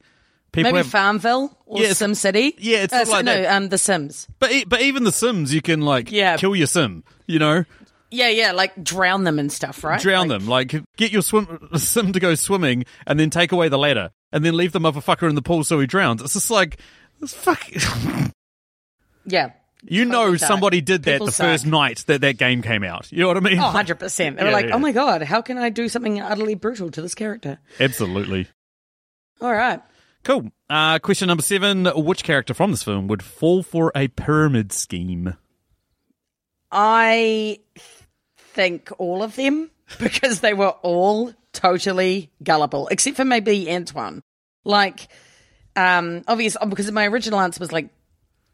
[0.51, 0.87] people maybe have.
[0.87, 2.53] Farmville or Yeah, it's- SimCity.
[2.57, 3.55] yeah, it's uh, like no, that.
[3.55, 4.27] um, The Sims.
[4.39, 6.37] but but even the Sims, you can like Yeah.
[6.37, 7.03] kill your Sim.
[7.27, 7.65] You know.
[8.11, 9.99] Yeah, yeah, like drown them and stuff, right?
[9.99, 10.47] drown Like- them.
[10.47, 14.45] Like get your swim sim to go swimming, and then take away the ladder, and
[14.45, 16.21] then leave the motherfucker in the pool so he drowns.
[16.21, 16.79] It's just like,
[17.21, 17.61] it's fuck.
[19.25, 19.51] Yeah.
[19.87, 21.45] You know, Totally somebody did that People the suck.
[21.45, 23.11] first night that that game came out.
[23.11, 23.59] You know what I mean?
[23.59, 24.17] Oh, 100%.
[24.17, 24.75] They were Yeah, like, yeah.
[24.75, 27.59] oh my God, how can I do something utterly brutal to this character?
[27.79, 28.47] Absolutely.
[29.41, 29.81] All right.
[30.23, 30.49] Cool.
[30.69, 35.35] Uh, question number seven: Which character from this film would fall for a pyramid scheme?
[36.71, 37.59] I
[38.37, 39.69] think all of them
[39.99, 44.21] because they were all totally gullible, except for maybe Antoine.
[44.63, 45.07] Like,
[45.75, 47.89] um, obviously, because my original answer was like,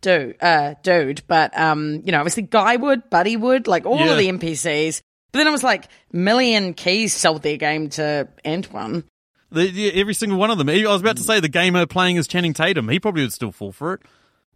[0.01, 4.11] dude, uh, dude, but, um, you know, obviously Guy would, Buddy would, like all Yeah.
[4.11, 5.01] of the NPCs.
[5.31, 9.03] But then I was like, Million Keys sold their game to Antoine.
[9.51, 10.69] The, yeah, every single one of them.
[10.69, 12.89] I was about to say the gamer playing as Channing Tatum.
[12.89, 14.01] He probably would still fall for it.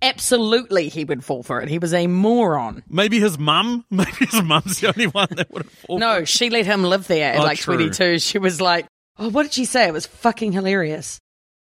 [0.01, 1.69] Absolutely, he would fall for it.
[1.69, 2.83] He was a moron.
[2.89, 3.85] Maybe his mum.
[3.91, 6.01] Maybe his mum's the only one that would have fallen.
[6.01, 6.19] For it.
[6.19, 7.75] No, she let him live there at Oh, like true.
[7.75, 8.19] 22.
[8.19, 8.85] She was like,
[9.17, 9.87] oh, what did she say?
[9.87, 11.19] It was fucking hilarious.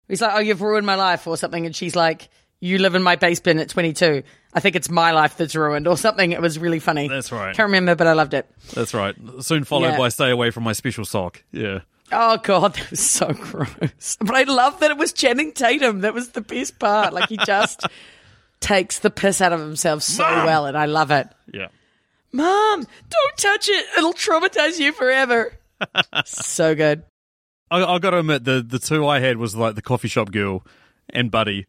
[0.08, 1.64] He's like, oh, you've ruined my life or something.
[1.66, 2.28] And she's like,
[2.60, 4.22] you live in my basement at 22.
[4.52, 6.32] I think it's my life that's ruined or something.
[6.32, 7.08] It was really funny.
[7.08, 7.54] That's right.
[7.56, 8.46] Can't remember, but I loved it.
[8.74, 9.14] That's right.
[9.40, 9.98] Soon followed Yeah.
[9.98, 11.80] by "Stay away from my special sock." Yeah.
[12.12, 14.16] Oh, God, that was so gross.
[14.20, 16.00] But I love that it was Channing Tatum.
[16.00, 17.12] That was the best part.
[17.12, 17.86] Like, he just
[18.60, 20.44] takes the piss out of himself so Mom!
[20.46, 21.28] well, and I love it.
[21.54, 21.68] Yeah.
[22.32, 23.86] Mom, don't touch it.
[23.98, 25.52] It'll traumatize you forever.
[26.24, 27.04] so good.
[27.70, 30.30] I, I got to admit, the the two I had was like the coffee shop
[30.32, 30.64] girl
[31.10, 31.66] and Buddy,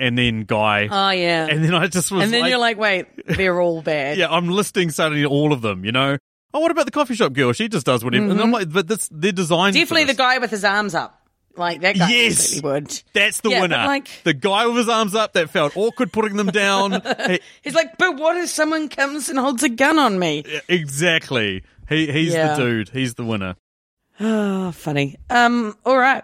[0.00, 1.46] and then Guy, Oh, yeah.
[1.46, 4.18] and then I just was And then like, you're like, wait, they're all bad.
[4.18, 6.18] yeah, I'm listing suddenly all of them, you know.
[6.52, 7.52] oh, what about the coffee shop girl?
[7.52, 8.24] She just does whatever.
[8.30, 9.74] And I'm like, but this, they're designed.
[9.74, 9.82] for Mm-hmm.
[9.84, 11.16] Definitely the guy with his arms up.
[11.56, 12.62] Like that guy Yes.
[12.62, 13.02] would.
[13.12, 13.76] That's the Yeah, winner.
[13.86, 16.92] like- the guy with his arms up that felt awkward putting them down.
[17.26, 20.44] He- He's like, but what if someone comes and holds a gun on me?
[20.68, 21.62] exactly.
[21.88, 22.54] He he's Yeah.
[22.56, 22.88] the dude.
[22.90, 23.56] He's the winner.
[24.22, 25.16] Oh, funny.
[25.30, 26.22] Um, all right.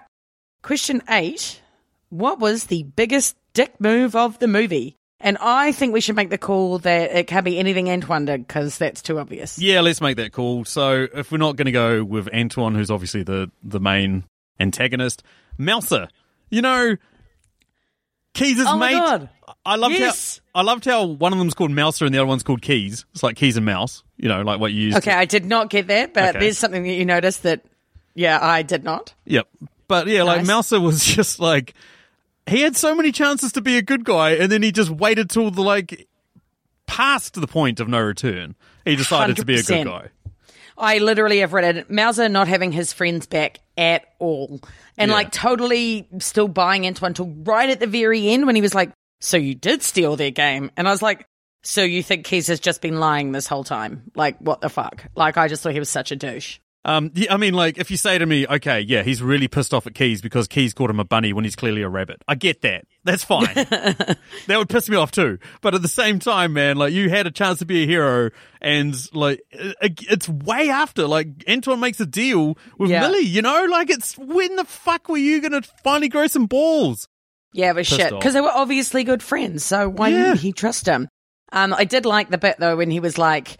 [0.62, 1.62] Question eight.
[2.10, 4.96] What was the biggest dick move of the movie?
[5.18, 8.46] And I think we should make the call that it can't be anything Antoine did
[8.46, 9.58] because that's too obvious.
[9.58, 10.64] Yeah, let's make that call.
[10.66, 14.24] So if we're not going to go with Antoine, who's obviously the the main
[14.60, 15.22] antagonist,
[15.58, 16.08] Mouser.
[16.50, 16.96] You know,
[18.34, 18.92] Keys' Oh mate.
[18.92, 19.28] God.
[19.64, 20.40] I loved Yes.
[20.54, 23.04] how I loved how one of them's called Mouser and the other one's called Keys.
[23.14, 24.04] It's like Keys and Mouse.
[24.18, 24.96] You know, like what you use.
[24.96, 26.40] Okay, I did not get that, but Okay.
[26.40, 27.64] there's something that you noticed that,
[28.14, 29.14] yeah, I did not.
[29.24, 29.46] Yep.
[29.88, 31.74] But yeah, like Mouser was just like
[32.46, 35.30] he had so many chances to be a good guy, and then he just waited
[35.30, 36.08] till the like
[36.86, 38.54] past the point of no return.
[38.84, 40.08] He decided to be a good guy.
[40.78, 41.90] I literally have read it.
[41.90, 44.60] Mouser not having his friends back at all.
[44.98, 45.16] And Yeah.
[45.16, 48.92] like totally still buying into until right at the very end when he was like,
[49.20, 50.70] So you did steal their game.
[50.76, 51.26] And I was like,
[51.62, 54.10] So you think Keys has just been lying this whole time?
[54.14, 55.06] Like, what the fuck?
[55.16, 56.58] Like, I just thought he was such a douche.
[56.88, 59.74] Um, yeah, I mean, like, if you say to me, okay, yeah, he's really pissed
[59.74, 62.22] off at Keys because Keys called him a bunny when he's clearly a rabbit.
[62.28, 62.84] I get that.
[63.02, 63.52] That's fine.
[63.54, 64.16] that
[64.48, 65.38] would piss me off too.
[65.62, 68.30] But at the same time, man, like, you had a chance to be a hero,
[68.60, 71.08] and like, it's way after.
[71.08, 73.00] Like, Antoine makes a deal with Yeah.
[73.00, 73.26] Millie.
[73.26, 77.08] You know, like, it's when the fuck were you gonna finally grow some balls?
[77.52, 78.10] Yeah, it was Pissed shit.
[78.12, 79.64] Because they were obviously good friends.
[79.64, 80.18] So why Yeah.
[80.26, 81.08] didn't he trust him?
[81.50, 83.56] Um, I did like the bit though when he was like,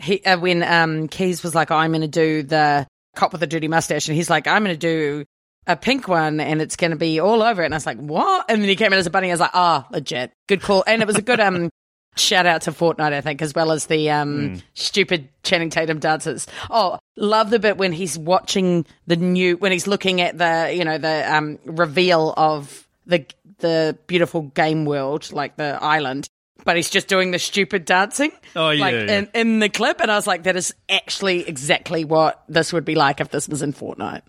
[0.00, 2.86] he uh, when um Keys was like, I'm going to do the
[3.16, 5.24] cop with the dirty mustache, and he's like, I'm going to do
[5.66, 7.66] a pink one, and it's going to be all over it.
[7.66, 8.46] And I was like, what?
[8.48, 9.28] And then he came in as a bunny.
[9.28, 10.84] I was like, ah, legit, good call.
[10.86, 11.70] And it was a good um.
[12.16, 16.48] Shout out to Fortnite, I think, as well as the um, stupid Channing Tatum dances.
[16.68, 20.84] Oh, love the bit when he's watching the new, when he's looking at the, you
[20.84, 23.24] know, the um, reveal of the
[23.58, 26.28] the beautiful game world, like the island,
[26.64, 28.32] but he's just doing the stupid dancing.
[28.56, 29.18] Oh, yeah, like yeah.
[29.18, 32.84] In, in the clip, and I was like, that is actually exactly what this would
[32.84, 34.22] be like if this was in Fortnite.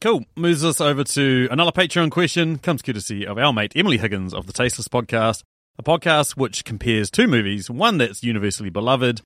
[0.00, 0.24] Cool.
[0.34, 2.58] Moves us over to another Patreon question.
[2.58, 5.42] Comes courtesy of our mate Emily Higgins of the Tasteless Podcast,
[5.78, 9.22] a podcast which compares two movies, one that's universally beloved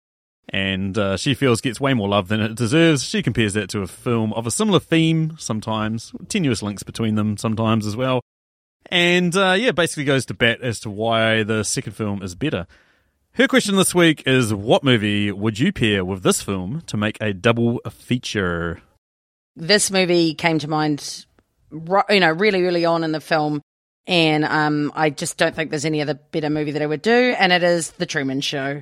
[0.52, 3.04] and uh, she feels gets way more love than it deserves.
[3.04, 7.36] She compares that to a film of a similar theme, sometimes tenuous links between them,
[7.36, 8.20] sometimes as well.
[8.90, 12.66] And uh, yeah, basically goes to bat as to why the second film is better.
[13.32, 17.16] Her question this week is: What movie would you pair with this film to make
[17.20, 18.82] a double feature?
[19.56, 21.26] This movie came to mind,
[21.70, 23.62] you know, really early on in the film,
[24.06, 27.34] and um, I just don't think there's any other better movie that I would do,
[27.38, 28.80] and it is The Truman Show.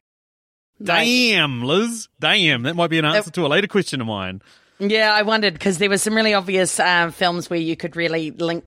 [0.81, 2.09] Like- Damn, Liz.
[2.21, 4.41] Damn, that might be an answer to a later question of mine.
[4.79, 8.31] Yeah, I wondered because there were some really obvious uh, films where you could really
[8.31, 8.65] link,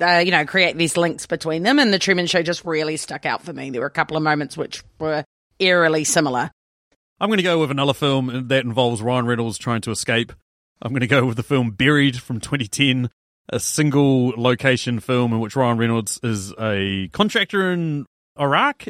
[0.00, 3.26] uh, you know, create these links between them, and The Truman Show just really stuck
[3.26, 3.70] out for me.
[3.70, 5.24] There were a couple of moments which were
[5.58, 6.50] eerily similar.
[7.20, 10.32] I'm going to go with another film that involves Ryan Reynolds trying to escape.
[10.82, 13.08] I'm going to go with the film Buried from 2010,
[13.48, 18.06] a single location film in which Ryan Reynolds is a contractor in
[18.38, 18.86] Iraq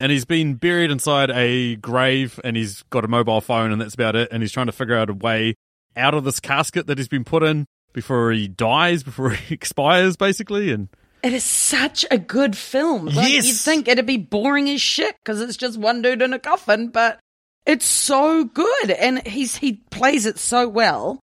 [0.00, 3.94] and he's been buried inside a grave and he's got a mobile phone and that's
[3.94, 4.28] about it.
[4.30, 5.54] And he's trying to figure out a way
[5.96, 10.16] out of this casket that he's been put in before he dies, before he expires,
[10.16, 10.70] basically.
[10.72, 10.88] And
[11.22, 13.06] It is such a good film.
[13.06, 13.46] Like, Yes.
[13.46, 16.88] You'd think it'd be boring as shit because it's just one dude in a coffin,
[16.88, 17.18] but
[17.66, 21.20] it's so good, and he's he plays it so well.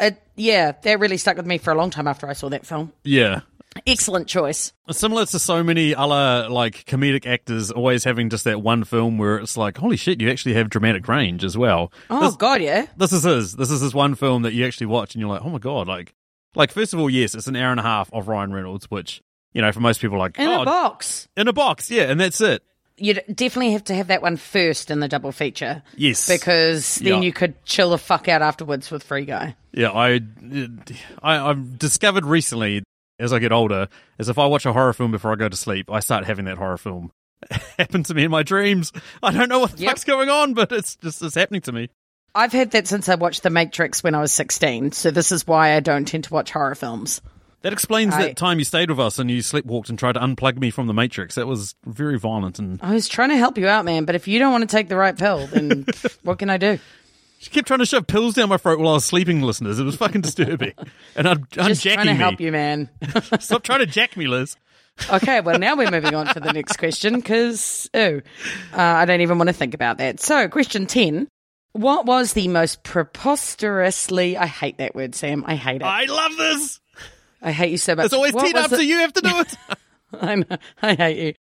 [0.00, 2.66] It, yeah, that really stuck with me for a long time after I saw that
[2.66, 2.92] film.
[3.04, 3.40] yeah,
[3.86, 4.72] Excellent choice.
[4.90, 9.36] Similar to so many other like comedic actors always having just that one film where
[9.38, 11.92] it's like, holy shit, you actually have dramatic range as well.
[12.10, 12.86] Oh This, God, yeah.
[12.96, 13.56] this is his.
[13.56, 15.88] This is his one film that you actually watch and you're like, oh my god,
[15.88, 16.14] like,
[16.54, 19.22] like first of all, yes, it's an hour and a half of Ryan Reynolds, which
[19.52, 21.28] you know for most people like In oh, a box.
[21.36, 22.62] in a box, yeah, and that's it.
[23.00, 25.84] You'd definitely have to have that one first in the double feature.
[25.96, 26.26] Yes.
[26.28, 27.20] Because then Yeah.
[27.20, 29.54] you could chill the fuck out afterwards with Free Guy.
[29.72, 30.18] Yeah, I,
[31.22, 32.82] I I've discovered recently
[33.18, 35.56] as I get older is if I watch a horror film before I go to
[35.56, 37.12] sleep, I start having that horror film
[37.78, 38.92] happen to me in my dreams.
[39.22, 39.90] I don't know what the Yep.
[39.90, 41.88] fuck's going on, but it's just it's happening to me.
[42.34, 45.46] I've had that since I watched The Matrix when I was 16, so this is
[45.46, 47.20] why I don't tend to watch horror films.
[47.62, 50.20] That explains I- that time you stayed with us and you sleepwalked and tried to
[50.20, 51.34] unplug me from the Matrix.
[51.34, 54.28] That was very violent and I was trying to help you out, man, but if
[54.28, 55.86] you don't want to take the right pill, then
[56.22, 56.78] what can I do?
[57.38, 59.78] She kept trying to shove pills down my throat while I was sleeping, listeners.
[59.78, 60.74] It was fucking disturbing.
[61.16, 62.18] And I'm, I'm Just trying jacking to me.
[62.18, 62.90] help you, man.
[63.40, 64.56] Stop trying to jack me, Liz.
[65.10, 68.20] Okay, well, now we're moving on to the next question because, oh,
[68.72, 70.20] uh, I don't even want to think about that.
[70.20, 71.26] So, question 10
[71.72, 74.36] What was the most preposterously?
[74.36, 75.44] I hate that word, Sam.
[75.46, 75.84] I hate it.
[75.84, 76.80] I, love this.
[77.42, 78.06] I hate you so much.
[78.06, 79.54] It's always What teed was up, so you have to do it.
[80.20, 80.56] I know.
[80.82, 81.34] I hate you.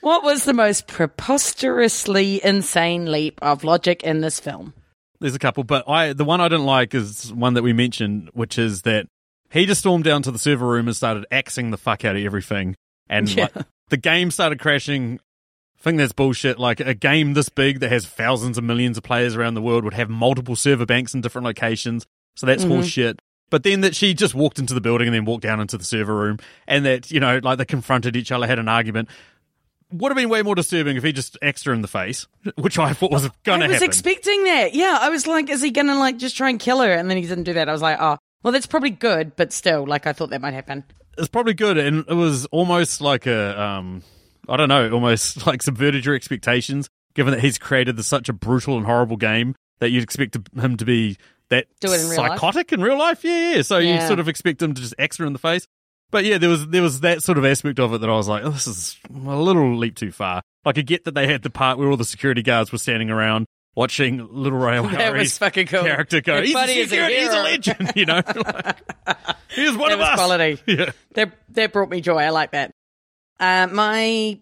[0.00, 4.74] What was the most preposterously insane leap of logic in this film?
[5.20, 8.30] There's a couple, but I the one I didn't like is one that we mentioned,
[8.34, 9.06] which is that
[9.50, 12.22] he just stormed down to the server room and started axing the fuck out of
[12.24, 12.76] everything,
[13.08, 13.48] and Yeah.
[13.54, 15.18] like, the game started crashing.
[15.78, 16.58] I think that's bullshit.
[16.58, 19.84] Like a game this big that has thousands of millions of players around the world
[19.84, 22.04] would have multiple server banks in different locations,
[22.36, 22.72] so that's Mm-hmm.
[22.80, 23.18] horseshit.
[23.50, 25.84] But then that she just walked into the building and then walked down into the
[25.84, 29.08] server room, and that you know, like they confronted each other, had an argument.
[29.92, 32.78] Would have been way more disturbing if he just axed her in the face, which
[32.78, 33.70] I thought was going to happen.
[33.70, 34.74] I was expecting that.
[34.74, 36.92] Yeah, I was like, is he gonna like just try and kill her?
[36.92, 37.68] And then he didn't do that.
[37.68, 40.54] I was like, oh, well, that's probably good, but still, like, I thought that might
[40.54, 40.84] happen.
[41.16, 44.02] it's probably good and it was almost like a um
[44.48, 48.32] i don't know almost like subverted your expectations given that he's created this, such a
[48.32, 51.16] brutal and horrible game that you'd expect him to be
[51.48, 52.30] that Do it in real life?
[52.38, 55.26] psychotic in real life yeah yeah so you sort of expect him to just extra
[55.26, 55.66] in the face
[56.10, 58.28] but yeah there was there was that sort of aspect of it that i was
[58.28, 61.42] like oh, this is a little leap too far like i get that they had
[61.42, 65.38] the part where all the security guards were standing around watching little ray That was
[65.38, 65.82] fucking cool.
[65.82, 68.76] character go he's, a is a he's a legend you know like,
[69.50, 70.58] he's one That of us quality.
[70.66, 72.18] yeah That that brought me joy.
[72.18, 72.72] I like that.
[73.40, 74.38] Uh, my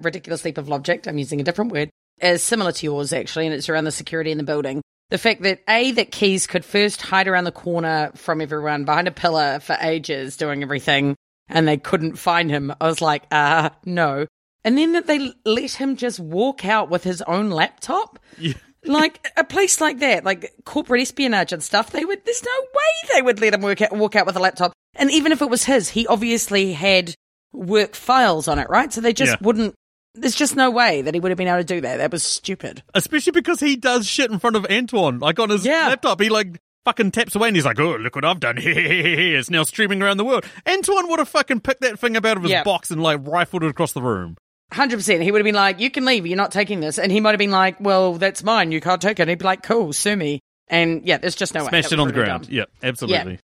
[0.00, 3.54] ridiculous leap of logic, I'm using a different word, is similar to yours actually, and
[3.54, 4.82] it's around the security in the building.
[5.10, 9.06] The fact that A, that Keys could first hide around the corner from everyone behind
[9.06, 11.14] a pillar for ages doing everything
[11.48, 12.72] and they couldn't find him.
[12.80, 14.26] I was like, uh, no.
[14.64, 18.18] And then that they let him just walk out with his own laptop.
[18.36, 18.54] Yeah.
[18.84, 22.24] Like a place like that, like corporate espionage and stuff, they would.
[22.24, 24.72] There's no way they would let him work out, walk out with a laptop.
[24.96, 27.14] And even if it was his, he obviously had
[27.52, 28.92] work files on it, right?
[28.92, 29.38] So they just Yeah.
[29.40, 29.74] wouldn't.
[30.16, 31.98] There's just no way that he would have been able to do that.
[31.98, 32.82] That was stupid.
[32.94, 35.88] Especially because he does shit in front of Antoine, like on his Yeah.
[35.88, 36.20] laptop.
[36.20, 38.56] He like fucking taps away and he's like, "Oh, look what I've done!
[38.60, 42.36] it's now streaming around the world." Antoine would have fucking picked that thing up out
[42.36, 42.62] of his Yeah.
[42.64, 44.36] box and like rifled it across the room.
[44.72, 45.22] Hundred percent.
[45.22, 46.26] He would have been like, "You can leave.
[46.26, 48.72] You're not taking this." And he might have been like, "Well, that's mine.
[48.72, 51.54] You can't take it." And he'd be like, "Cool, sue me." And yeah, there's just
[51.54, 51.68] no way.
[51.68, 52.48] Smashed it on the ground.
[52.48, 53.38] Yeah, absolutely.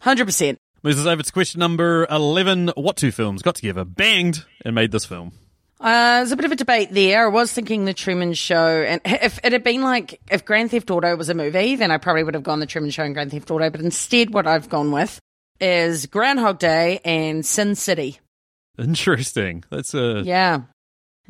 [0.00, 0.58] Hundred percent.
[0.82, 2.68] Moves us over to question number eleven.
[2.76, 5.32] What two films got together, banged, and made this film?
[5.80, 7.26] Uh, there's a bit of a debate there.
[7.26, 10.90] I was thinking the Truman Show, and if it had been like if Grand Theft
[10.90, 13.30] Auto was a movie, then I probably would have gone the Truman Show and Grand
[13.30, 13.70] Theft Auto.
[13.70, 15.20] But instead, what I've gone with
[15.60, 18.18] is Groundhog Day and Sin City.
[18.78, 19.64] Interesting.
[19.70, 20.62] That's a Yeah,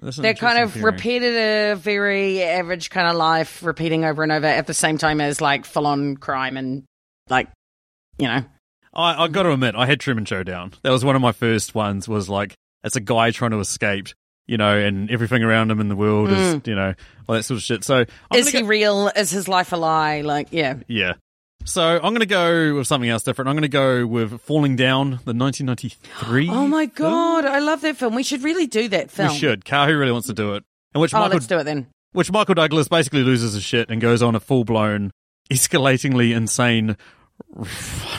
[0.00, 0.84] that's they're kind of theory.
[0.84, 5.40] repetitive, very average kind of life, repeating over and over at the same time as
[5.40, 6.84] like full on crime and
[7.28, 7.48] like,
[8.18, 8.44] you know,
[8.94, 10.72] I, I got to admit, I had Truman Show down.
[10.82, 12.08] That was one of my first ones.
[12.08, 14.08] Was like it's a guy trying to escape,
[14.48, 16.94] you know, and everything around him in the world is, you know,
[17.28, 17.84] all that sort of shit.
[17.84, 18.38] So I'm Mm.
[18.38, 19.08] is he go- real?
[19.14, 20.22] Is his life a lie?
[20.22, 21.12] Like, yeah, Yeah.
[21.64, 23.48] So I'm going to go with something else different.
[23.50, 26.48] I'm going to go with Falling Down, the 1993.
[26.50, 28.14] Oh my god, I love that film.
[28.14, 29.28] We should really do that film.
[29.30, 29.64] We should.
[29.66, 30.64] Kahu really wants to do it.
[30.94, 31.88] And which Oh, Michael, let's do it then.
[32.12, 35.10] which Michael Douglas basically loses his shit and goes on a full blown,
[35.50, 36.96] escalatingly insane,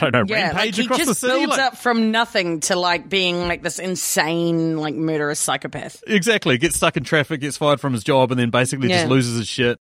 [0.01, 1.33] I don't know, Yeah, like rampage he across just the city.
[1.45, 6.03] builds like- up from nothing to like being like this insane, like murderous psychopath.
[6.07, 6.57] Exactly.
[6.57, 9.47] Gets stuck in traffic, gets fired from his job, and then basically just loses his
[9.47, 9.79] shit.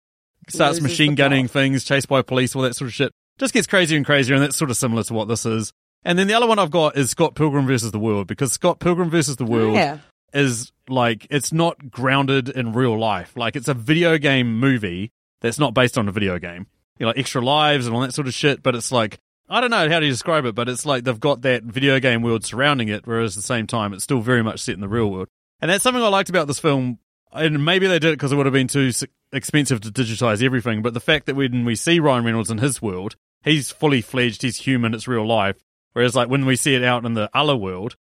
[0.50, 3.12] Starts Loses machine gunning things, chased by police, all that sort of shit.
[3.38, 5.74] Just gets crazier and crazier, and that's sort of similar to what this is.
[6.04, 8.80] And then the other one I've got is Scott Pilgrim versus the World, because Scott
[8.80, 9.98] Pilgrim versus the World Yeah.
[10.34, 13.34] is like, it's not grounded in real life.
[13.36, 16.68] Like, it's a video game movie that's not based on a video game.
[16.98, 19.62] You know, like extra lives and all that sort of shit, but it's like, I
[19.62, 22.46] don't know how to describe it, but it's like they've got that video game world
[22.46, 25.10] surrounding it, whereas at the same time, it's still very much set in the real
[25.10, 25.28] world.
[25.62, 27.00] And that's something I liked about this film.
[27.32, 28.92] And maybe they did it because it would have been too
[29.32, 30.82] expensive to digitize everything.
[30.82, 34.42] But the fact that when we see Ryan Reynolds in his world, he's fully fledged,
[34.42, 35.58] he's human, it's real life.
[35.94, 37.96] Whereas like when we see it out in the other world,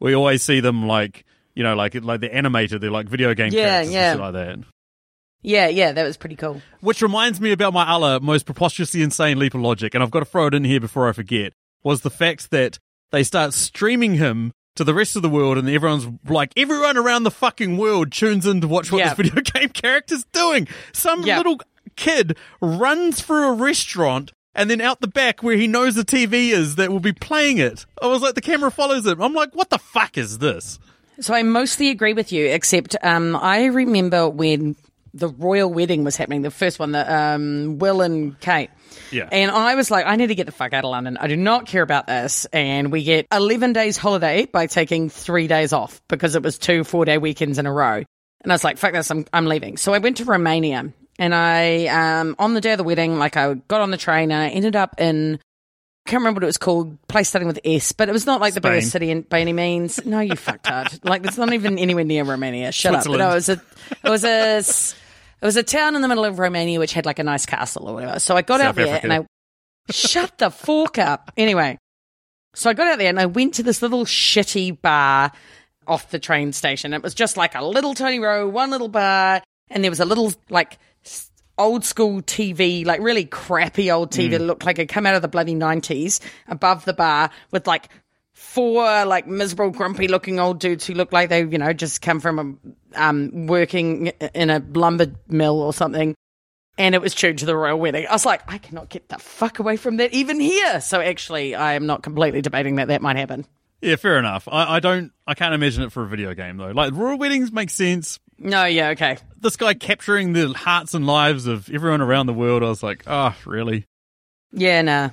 [0.00, 3.52] we always see them like you know like like they're animated, they're like video game
[3.52, 4.10] Yeah, characters yeah.
[4.12, 4.58] and shit like that.
[5.44, 6.60] Yeah, yeah, that was pretty cool.
[6.80, 10.20] Which reminds me about my other most preposterously insane leap of logic, and I've got
[10.20, 12.78] to throw it in here before I forget, was the fact that
[13.12, 17.22] they start streaming him to the rest of the world, and everyone's like, everyone around
[17.22, 19.14] the fucking world tunes in to watch what Yeah.
[19.14, 20.66] this video game character's doing.
[20.92, 21.36] Some Yeah.
[21.36, 21.60] little
[21.94, 24.32] kid runs through a restaurant.
[24.56, 27.58] And then out the back where he knows the TV is that will be playing
[27.58, 27.86] it.
[28.00, 29.20] I was like, the camera follows him.
[29.20, 30.78] I'm like, what the fuck is this?
[31.20, 34.76] So I mostly agree with you, except um, I remember when
[35.14, 38.70] the royal wedding was happening, the first one, the um, Will and Kate.
[39.10, 39.28] Yeah.
[39.30, 41.16] And I was like, I need to get the fuck out of London.
[41.16, 42.46] I do not care about this.
[42.52, 46.84] And we get 11 days holiday by taking three days off because it was two
[46.84, 48.02] four day weekends in a row.
[48.42, 49.76] And I was like, fuck this, I'm, I'm leaving.
[49.76, 53.36] So I went to Romania and I um on the day of the wedding, like
[53.36, 55.38] I got on the train and I ended up in.
[56.06, 58.38] I can't remember what it was called, place starting with S, but it was not
[58.38, 58.72] like the Spain.
[58.72, 60.04] biggest city in, by any means.
[60.04, 61.00] No, you fucktard.
[61.08, 62.72] Like it's not even anywhere near Romania.
[62.72, 63.06] Shut up.
[63.06, 63.62] But no, it was a,
[64.02, 64.62] it was a,
[65.44, 67.86] it was a town in the middle of Romania which had like a nice castle
[67.86, 68.18] or whatever.
[68.18, 69.12] So I got out South there Africa.
[69.12, 71.30] and I shut the fork up.
[71.36, 71.76] Anyway,
[72.54, 75.32] so I got out there and I went to this little shitty bar
[75.86, 76.94] off the train station.
[76.94, 80.06] It was just like a little tiny row, one little bar, and there was a
[80.06, 80.78] little like
[81.58, 84.30] old school TV, like really crappy old TV mm.
[84.30, 87.90] that looked like it come out of the bloody nineties above the bar with like
[88.34, 92.20] four like miserable, grumpy looking old dudes who look like they, you know, just come
[92.20, 92.60] from
[92.94, 96.14] a, um, working in a lumber mill or something.
[96.76, 98.06] And it was tuned to the royal wedding.
[98.08, 100.80] I was like, I cannot get the fuck away from that even here.
[100.80, 103.46] So actually, I am not completely debating that that might happen.
[103.80, 104.48] Yeah, fair enough.
[104.50, 105.12] I, I don't.
[105.26, 106.70] I can't imagine it for a video game though.
[106.70, 108.18] Like royal weddings make sense.
[108.38, 109.18] No, yeah, okay.
[109.38, 112.64] This guy capturing the hearts and lives of everyone around the world.
[112.64, 113.86] I was like, oh, really?
[114.52, 115.10] Yeah, nah.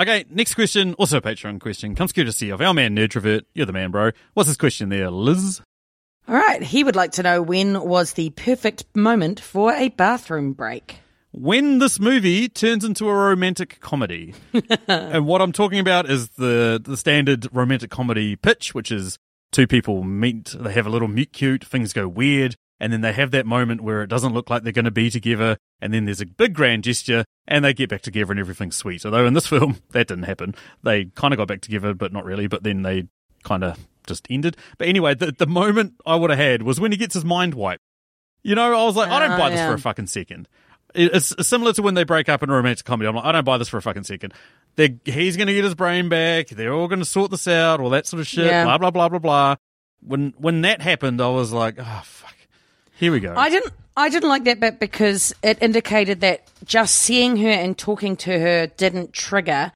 [0.00, 3.42] Okay, next question, also a Patreon question, comes courtesy of our man Nerdtrovert.
[3.54, 4.12] You're the man, bro.
[4.32, 5.60] What's his question there, Liz?
[6.26, 6.62] All right.
[6.62, 10.96] He would like to know when was the perfect moment for a bathroom break.
[11.32, 14.34] When this movie turns into a romantic comedy.
[14.88, 19.18] and what I'm talking about is the, the standard romantic comedy pitch, which is
[19.50, 23.12] two people meet, they have a little meet cute, things go weird, and then they
[23.12, 26.04] have that moment where it doesn't look like they're going to be together, and then
[26.04, 29.06] there's a big grand gesture, and they get back together and everything's sweet.
[29.06, 30.56] Although in this film, that didn't happen.
[30.82, 33.06] They kind of got back together, but not really, but then they
[33.44, 34.56] kind of just ended.
[34.78, 37.54] But anyway, the, the moment I would have had was when he gets his mind
[37.54, 37.84] wiped.
[38.42, 39.68] You know, I was like, I don't buy this yeah.
[39.68, 40.48] for a fucking second.
[40.92, 43.08] It's similar to when they break up in a romantic comedy.
[43.08, 44.34] I'm like, I don't buy this for a fucking second.
[44.74, 46.48] They're, he's going to get his brain back.
[46.48, 48.46] They're all going to sort this out, all that sort of shit.
[48.46, 48.64] Yeah.
[48.64, 49.56] Blah blah blah blah blah.
[50.00, 52.34] When when that happened, I was like, oh fuck,
[52.96, 53.34] here we go.
[53.36, 53.72] I didn't.
[53.96, 58.38] I didn't like that bit because it indicated that just seeing her and talking to
[58.38, 59.70] her didn't trigger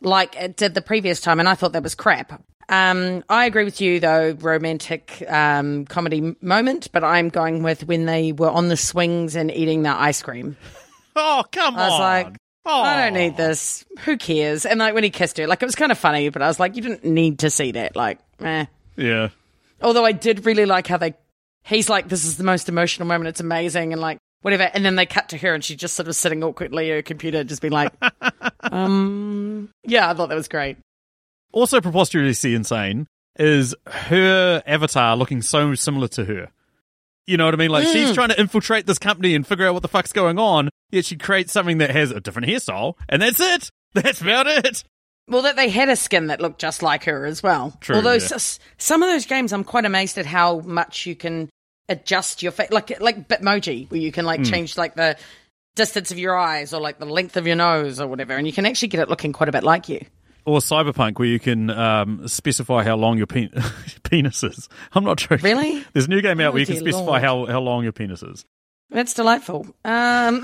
[0.00, 2.42] like it did the previous time, and I thought that was crap.
[2.68, 8.04] Um, I agree with you though, romantic um, comedy moment, but I'm going with when
[8.04, 10.56] they were on the swings and eating the ice cream.
[11.16, 11.80] oh come on!
[11.80, 12.00] I was on.
[12.00, 12.82] like, oh.
[12.82, 13.84] I don't need this.
[14.00, 14.66] Who cares?
[14.66, 16.60] And like when he kissed her, like it was kind of funny, but I was
[16.60, 17.96] like, you didn't need to see that.
[17.96, 18.66] Like, eh.
[18.96, 19.28] Yeah.
[19.80, 21.14] Although I did really like how they,
[21.64, 23.28] he's like, this is the most emotional moment.
[23.28, 23.92] It's amazing.
[23.92, 24.64] And like, whatever.
[24.64, 27.02] And then they cut to her and she's just sort of sitting awkwardly at her
[27.02, 27.92] computer, just being like,
[28.72, 30.76] um, yeah, I thought that was great.
[31.52, 33.06] Also preposterously insane
[33.38, 36.48] is her avatar looking so similar to her.
[37.26, 37.70] You know what I mean?
[37.70, 37.92] Like Mm.
[37.92, 41.04] she's trying to infiltrate this company and figure out what the fuck's going on, yet
[41.04, 43.70] she creates something that has a different hairstyle, and that's it.
[43.94, 44.84] That's about it.
[45.28, 47.76] Well, that they had a skin that looked just like her as well.
[47.80, 48.24] True, Although yeah.
[48.34, 51.48] s- some of those games, I'm quite amazed at how much you can
[51.88, 55.16] adjust your face, like like Bitmoji, where you can like change like the
[55.76, 58.52] distance of your eyes or like the length of your nose or whatever, and you
[58.52, 60.00] can actually get it looking quite a bit like you.
[60.44, 63.52] Or Cyberpunk, where you can um, specify how long your pen-
[64.02, 64.68] penis is.
[64.92, 65.44] I'm not joking.
[65.44, 65.84] Really?
[65.92, 67.22] There's a new game out Oh, where you can specify Lord.
[67.22, 68.46] how, how long your penis is.
[68.88, 69.66] That's delightful.
[69.84, 70.42] Um,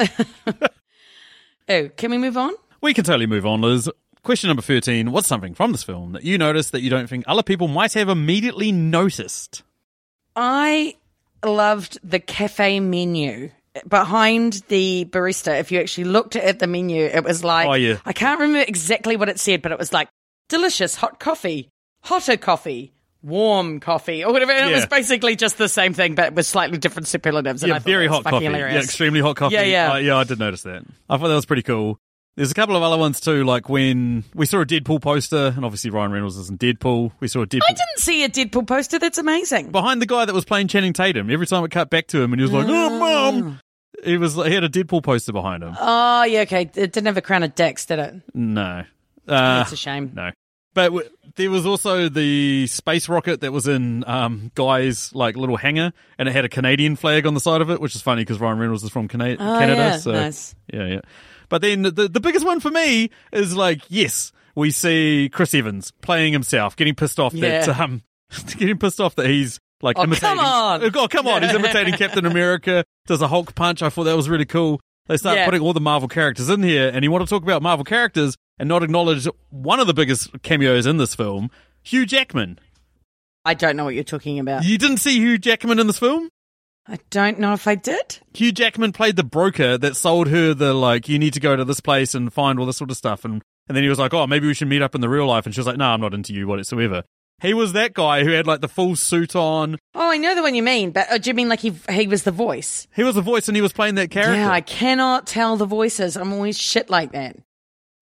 [1.68, 2.53] oh, can we move on?
[2.82, 3.89] We can totally move on, Liz.
[4.24, 5.12] Question number 13.
[5.12, 7.92] What's something from this film that you noticed that you don't think other people might
[7.92, 9.62] have immediately noticed?
[10.34, 10.96] I
[11.44, 13.50] loved the cafe menu.
[13.86, 17.98] Behind the barista, if you actually looked at the menu, it was like, Oh, yeah.
[18.06, 20.08] I can't remember exactly what it said, but it was like
[20.48, 21.68] delicious hot coffee,
[22.02, 24.52] hotter coffee, warm coffee, or whatever.
[24.52, 27.62] And it was basically just the same thing, but with slightly different superlatives.
[27.62, 28.46] And yeah, I thought very hot coffee.
[28.46, 28.74] Hilarious.
[28.74, 29.54] Yeah, extremely hot coffee.
[29.56, 29.92] Yeah, yeah.
[29.92, 30.82] Uh, yeah, I did notice that.
[31.10, 31.98] I thought that was pretty cool.
[32.37, 35.64] There's a couple of other ones too, like when we saw a Deadpool poster, and
[35.64, 37.12] obviously Ryan Reynolds is in Deadpool.
[37.20, 38.99] We saw a Deadpool I didn't see a Deadpool poster.
[38.99, 39.70] That's amazing.
[39.70, 41.30] behind the guy that was playing Channing Tatum.
[41.30, 43.61] Every time it cut back to him, and he was like, "Oh, mom,"
[44.05, 45.76] he was he had a Deadpool poster behind him.
[45.78, 46.62] Oh, yeah, okay.
[46.62, 48.14] It didn't have a crown of dicks, did it?
[48.35, 48.85] No, uh,
[49.28, 50.11] That's a shame.
[50.14, 50.30] no.
[50.74, 55.57] But w- there was also the space rocket that was in um, Guy's like little
[55.57, 58.22] hangar, and it had a Canadian flag on the side of it, which is funny
[58.22, 59.80] because Ryan Reynolds is from Cana- Oh, Canada.
[59.80, 60.57] yeah, so nice.
[60.72, 61.01] yeah, yeah.
[61.49, 65.90] But then the the biggest one for me is like, yes, we see Chris Evans
[66.01, 68.03] playing himself, getting pissed off that um,
[68.57, 70.36] getting pissed off that he's like Oh, imitating.
[70.36, 70.82] come on.
[70.97, 71.42] Oh, come on!
[71.42, 72.84] He's imitating Captain America.
[73.07, 73.82] Does a Hulk punch?
[73.82, 74.80] I thought that was really cool.
[75.07, 75.45] They start Yeah.
[75.45, 78.36] putting all the Marvel characters in here, and you want to talk about Marvel characters
[78.59, 81.51] and not acknowledge one of the biggest cameos in this film,
[81.82, 82.59] Hugh Jackman.
[83.45, 84.64] I don't know what you're talking about.
[84.64, 86.30] You didn't see Hugh Jackman in this film?
[86.87, 88.18] I don't know if I did.
[88.35, 91.64] Hugh Jackman played the broker that sold her the like you need to go to
[91.64, 94.12] this place and find all this sort of stuff and and then he was like,
[94.12, 95.87] "Oh, maybe we should meet up in the real life." And she was like, "No,
[95.87, 97.03] I'm not into you whatsoever."
[97.41, 99.78] He was that guy who had like the full suit on.
[99.95, 102.07] Oh, I know the one you mean, but uh, do you mean like he he
[102.07, 102.87] was the voice?
[102.95, 104.35] He was the voice and he was playing that character.
[104.35, 106.16] Yeah, I cannot tell the voices.
[106.18, 107.37] I'm always shit like that.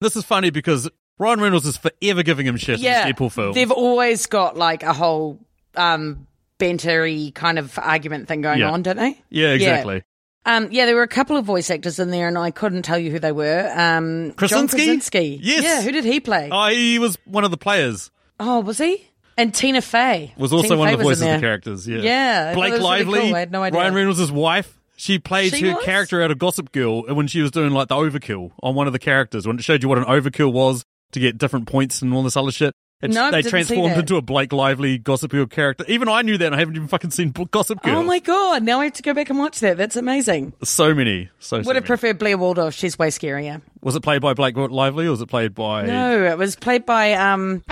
[0.01, 3.53] This is funny because Ryan Reynolds is forever giving him shit Yeah, in Deadpool film.
[3.53, 5.39] they've always got like a whole
[5.75, 6.27] um
[6.63, 8.71] bantery kind of argument thing going Yeah.
[8.71, 9.21] on, don't they?
[9.29, 10.03] yeah, exactly.
[10.45, 12.99] Um, yeah, there were a couple of voice actors in there, and I couldn't tell
[12.99, 13.71] you who they were.
[13.75, 14.77] Um, Krasinski?
[14.77, 15.39] Krasinski.
[15.41, 15.63] Yes.
[15.63, 16.49] Yeah, who did he play?
[16.51, 18.11] Oh, he was one of the players.
[18.39, 19.07] Oh, was he?
[19.37, 21.87] And Tina Fey Was also Tina one Fey of the voices of the characters.
[21.87, 21.99] Yeah.
[21.99, 23.19] Yeah, Blake was really Lively.
[23.21, 23.35] cool.
[23.35, 23.79] I had no idea.
[23.79, 24.77] Ryan Reynolds' wife.
[24.95, 25.83] She played She her was?
[25.85, 28.93] character out of Gossip Girl when she was doing like the overkill on one of
[28.93, 30.83] the characters when it showed you what an overkill was
[31.13, 32.73] to get different points and all this other shit.
[33.11, 35.83] No, they transformed into a Blake Lively Gossip Girl character.
[35.87, 36.45] Even I knew that.
[36.47, 37.97] and I haven't even fucking seen Gossip Girl.
[37.97, 38.63] Oh my god!
[38.63, 39.77] Now I have to go back and watch that.
[39.77, 40.53] That's amazing.
[40.63, 41.29] So many.
[41.39, 41.87] So, so Would have many.
[41.87, 42.73] preferred Blair Waldorf.
[42.73, 43.61] She's way scarier.
[43.81, 45.85] Was it played by Blake Lively or was it played by?
[45.85, 47.63] No, it was played by um.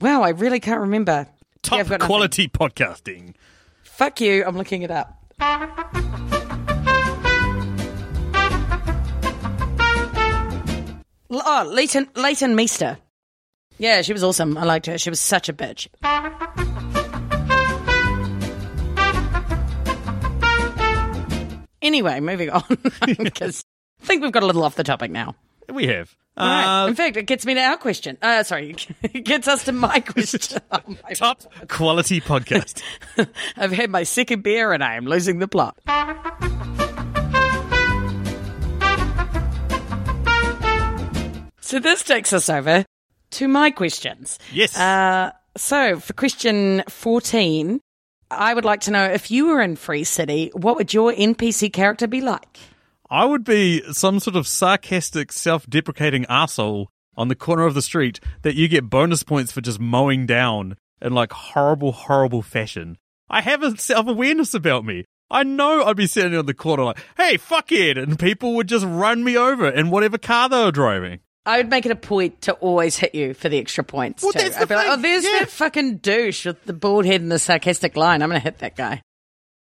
[0.00, 1.28] Wow, I really can't remember.
[1.62, 1.98] Top Yeah, nothing.
[2.00, 3.34] quality podcasting.
[3.84, 4.44] Fuck you!
[4.44, 5.16] I'm looking it up.
[11.34, 12.98] Oh, Leighton Leighton Meester.
[13.78, 14.56] Yeah, she was awesome.
[14.58, 14.98] I liked her.
[14.98, 15.88] She was such a bitch.
[21.80, 22.62] Anyway, moving on
[23.18, 23.64] because
[24.00, 25.34] I think we've got a little off the topic now.
[25.68, 26.14] We have.
[26.36, 26.84] All right.
[26.84, 28.16] Uh, In fact, it gets me to our question.
[28.22, 30.60] Uh, sorry, it gets us to my question.
[30.70, 32.82] Oh, my- top quality podcast.
[33.56, 35.76] I've had my second beer and I am losing the plot.
[41.72, 42.84] So this takes us over
[43.30, 44.38] to my questions.
[44.52, 44.78] Yes.
[44.78, 47.80] Uh, so for question 14,
[48.30, 51.72] I would like to know if you were in Free City, what would your NPC
[51.72, 52.58] character be like?
[53.08, 58.20] I would be some sort of sarcastic, self-deprecating asshole on the corner of the street
[58.42, 62.98] that you get bonus points for just mowing down in like horrible, horrible fashion.
[63.30, 65.06] I have a self-awareness about me.
[65.30, 68.68] I know I'd be sitting on the corner like, hey, fuck it, and people would
[68.68, 71.20] just run me over in whatever car they were driving.
[71.44, 74.22] I would make it a point to always hit you for the extra points.
[74.22, 74.38] Well, too.
[74.38, 75.38] that's the I'd be like, thing, oh, there's yeah.
[75.40, 78.22] that fucking douche with the bald head and the sarcastic line.
[78.22, 79.02] I'm going to hit that guy.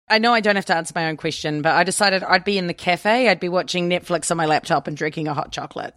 [0.09, 2.59] I know I don't have to answer my own question, but I decided I'd be
[2.59, 3.29] in the cafe.
[3.29, 5.95] I'd be watching Netflix on my laptop and drinking a hot chocolate.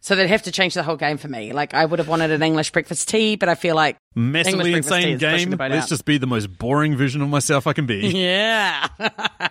[0.00, 1.52] So they'd have to change the whole game for me.
[1.52, 3.96] Like, I would have wanted an English breakfast tea, but I feel like.
[4.14, 5.50] Massively English breakfast tea insane is game.
[5.50, 5.88] the boat Let's out.
[5.88, 8.08] just be the most boring version of myself I can be.
[8.14, 8.88] Yeah.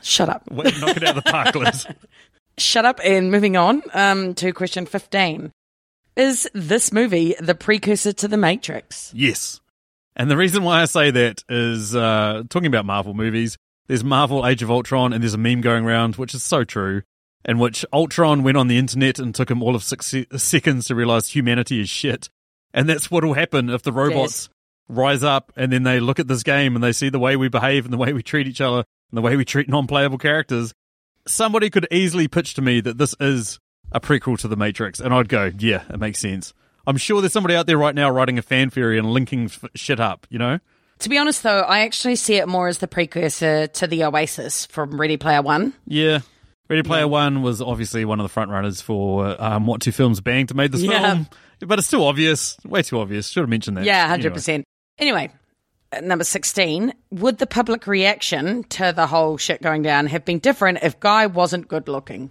[0.00, 0.48] Shut up.
[0.50, 1.86] Wait, Knock it out of the park, Liz.
[2.60, 3.00] Shut up.
[3.02, 5.52] And moving on um, to question 15.
[6.16, 9.12] Is this movie the precursor to The Matrix?
[9.14, 9.60] Yes.
[10.16, 13.56] And the reason why I say that is uh, talking about Marvel movies,
[13.86, 17.02] there's Marvel Age of Ultron, and there's a meme going around, which is so true,
[17.44, 20.86] in which Ultron went on the internet and took him all of six se- seconds
[20.86, 22.28] to realize humanity is shit.
[22.74, 24.50] And that's what will happen if the robots
[24.88, 27.48] rise up and then they look at this game and they see the way we
[27.48, 30.18] behave and the way we treat each other and the way we treat non playable
[30.18, 30.74] characters.
[31.28, 33.58] Somebody could easily pitch to me that this is
[33.92, 36.52] a prequel to The Matrix, and I'd go, yeah, it makes sense.
[36.86, 39.64] I'm sure there's somebody out there right now writing a fan theory and linking f-
[39.74, 40.58] shit up, you know?
[41.00, 44.66] To be honest, though, I actually see it more as the precursor to the Oasis
[44.66, 45.72] from Ready Player One.
[45.86, 46.20] Yeah.
[46.68, 50.20] Ready Player One was obviously one of the front runners for um, what two films
[50.20, 51.12] banged to made this Yeah.
[51.14, 51.28] film,
[51.66, 53.28] but it's still obvious, way too obvious.
[53.28, 53.84] Should have mentioned that.
[53.84, 54.64] Yeah, hundred percent.
[54.98, 55.32] Anyway, at
[56.02, 56.94] number sixteen.
[57.10, 61.26] Would the public reaction to the whole shit going down have been different if Guy
[61.26, 62.30] wasn't good looking?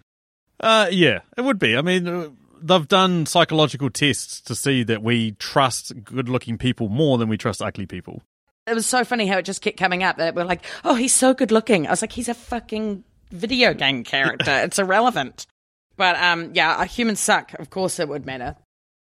[0.59, 1.77] Uh, yeah, it would be.
[1.77, 2.29] I mean, uh,
[2.61, 7.61] they've done psychological tests to see that we trust good-looking people more than we trust
[7.61, 8.21] ugly people.
[8.65, 11.13] It was so funny how it just kept coming up that we're like, "Oh, he's
[11.13, 14.51] so good looking." I was like, "He's a fucking video game character.
[14.63, 15.45] it's irrelevant."
[15.95, 17.53] But um, yeah, humans suck.
[17.55, 18.55] Of course, it would matter.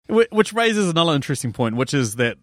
[0.08, 2.36] Which raises another interesting point, which is that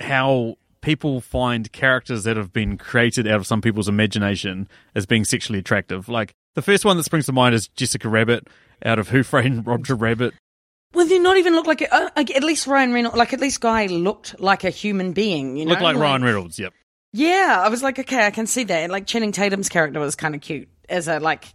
[0.00, 5.24] how people find characters that have been created out of some people's imagination as being
[5.24, 6.08] sexually attractive.
[6.08, 8.46] Like the first one that springs to mind is Jessica Rabbit
[8.84, 10.32] out of Who Framed Roger Rabbit.
[10.94, 13.40] Well, they not even look like, a, uh, like at least Ryan Reynolds, like at
[13.40, 15.56] least Guy looked like a human being.
[15.56, 16.56] You know, Looked like Ryan Reynolds.
[16.56, 16.72] Yep.
[17.12, 18.88] Yeah, I was like, okay, I can see that.
[18.88, 21.52] Like Channing Tatum's character was kind of cute as a like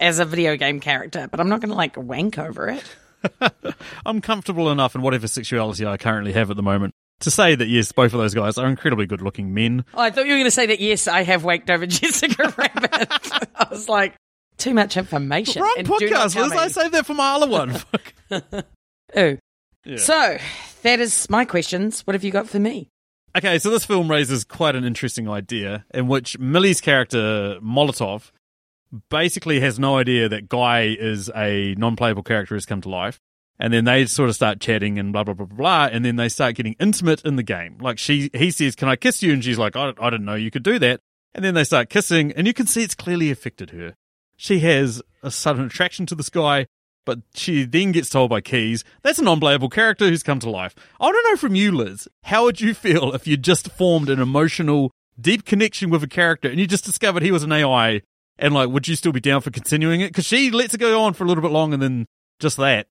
[0.00, 2.96] as a video game character, but I'm not going to like wank over it.
[4.04, 7.68] I'm comfortable enough in whatever sexuality I currently have at the moment to say that
[7.68, 9.84] yes, both of those guys are incredibly good-looking men.
[9.94, 10.80] Oh, I thought you were going to say that.
[10.80, 13.08] Yes, I have waked over Jessica Rabbit.
[13.54, 14.14] I was like,
[14.58, 15.62] too much information.
[15.62, 16.50] Wrong podcast, Liz.
[16.52, 16.56] me.
[16.56, 17.76] I saved that for my other one.
[19.18, 19.38] Ooh.
[19.84, 19.96] Yeah.
[19.96, 20.38] So
[20.82, 22.02] that is my questions.
[22.02, 22.88] What have you got for me?
[23.36, 28.30] Okay, so this film raises quite an interesting idea in which Millie's character, Molotov,
[29.08, 33.20] basically has no idea that Guy is a non-playable character who's come to life.
[33.58, 36.16] And then they sort of start chatting and blah blah blah blah blah, and then
[36.16, 37.78] they start getting intimate in the game.
[37.80, 40.34] Like she, he says, "Can I kiss you?" And she's like, "I, I didn't know
[40.34, 41.00] you could do that."
[41.34, 43.94] And then they start kissing, and you can see it's clearly affected her.
[44.36, 46.66] She has a sudden attraction to this guy,
[47.04, 50.50] but she then gets told by Keys, that's a non playable character who's come to
[50.50, 50.74] life.
[51.00, 54.08] I want to know from you, Liz, how would you feel if you just formed
[54.08, 54.90] an emotional,
[55.20, 58.02] deep connection with a character and you just discovered he was an AI?
[58.38, 60.08] And like, would you still be down for continuing it?
[60.08, 62.06] Because she lets it go on for a little bit longer than
[62.38, 62.86] just that.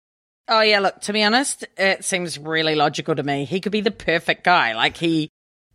[0.48, 3.46] Oh yeah, look, to be honest, it seems really logical to me.
[3.46, 4.74] He could be the perfect guy.
[4.76, 5.30] Like he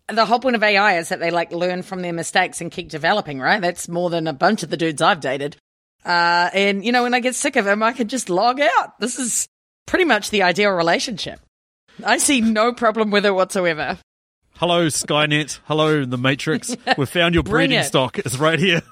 [0.08, 2.88] the whole point of AI is that they like learn from their mistakes and keep
[2.88, 3.60] developing, right?
[3.60, 5.56] That's more than a bunch of the dudes I've dated.
[6.04, 9.00] Uh, and you know, when I get sick of him, I can just log out.
[9.00, 9.48] This is
[9.86, 11.40] pretty much the ideal relationship.
[12.04, 13.98] I see no problem with it whatsoever.
[14.58, 15.58] Hello, Skynet.
[15.64, 16.76] Hello, The Matrix.
[16.98, 17.84] We've found your breeding it.
[17.84, 18.18] stock.
[18.18, 18.82] It's right here.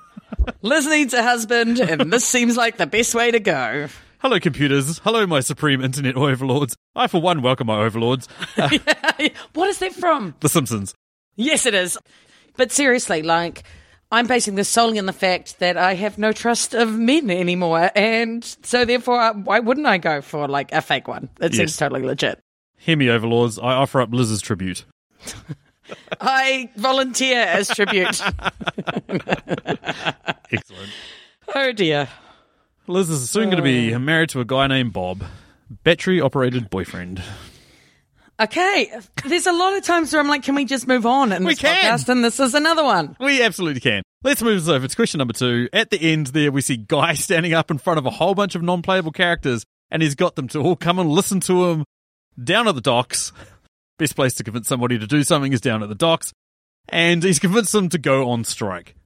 [0.62, 3.88] Liz needs a husband, and this seems like the best way to go.
[4.24, 5.00] Hello, computers.
[5.00, 6.78] Hello, my supreme internet overlords.
[6.96, 8.26] I, for one, welcome my overlords.
[9.52, 10.34] what is that from?
[10.40, 10.94] The Simpsons.
[11.36, 11.98] Yes, it is.
[12.56, 13.64] But seriously, like,
[14.10, 17.90] I'm basing this solely on the fact that I have no trust of men anymore.
[17.94, 21.28] And so, therefore, uh, why wouldn't I go for, like, a fake one?
[21.38, 22.40] It seems totally legit.
[22.78, 23.58] Hear me, overlords.
[23.58, 24.86] I offer up Liz's tribute.
[26.18, 28.22] I volunteer as tribute.
[30.50, 30.90] Excellent.
[31.54, 32.08] oh, dear.
[32.87, 33.99] Liz is soon going to be uh.
[33.99, 35.24] married to a guy named Bob.
[35.82, 37.22] Battery operated boyfriend.
[38.41, 38.93] Okay.
[39.24, 41.53] There's a lot of times where I'm like, can we just move on And We
[41.53, 41.99] this can.
[41.99, 42.09] podcast?
[42.09, 43.16] And this is another one.
[43.20, 44.03] We absolutely can.
[44.22, 45.68] Let's move this over to question number two.
[45.72, 48.55] At the end there, we see Guy standing up in front of a whole bunch
[48.55, 51.85] of non playable characters, and he's got them to all come and listen to him
[52.43, 53.32] down at the docks.
[53.99, 56.32] Best place to convince somebody to do something is down at the docks.
[56.89, 58.97] And he's convinced them to go on strike.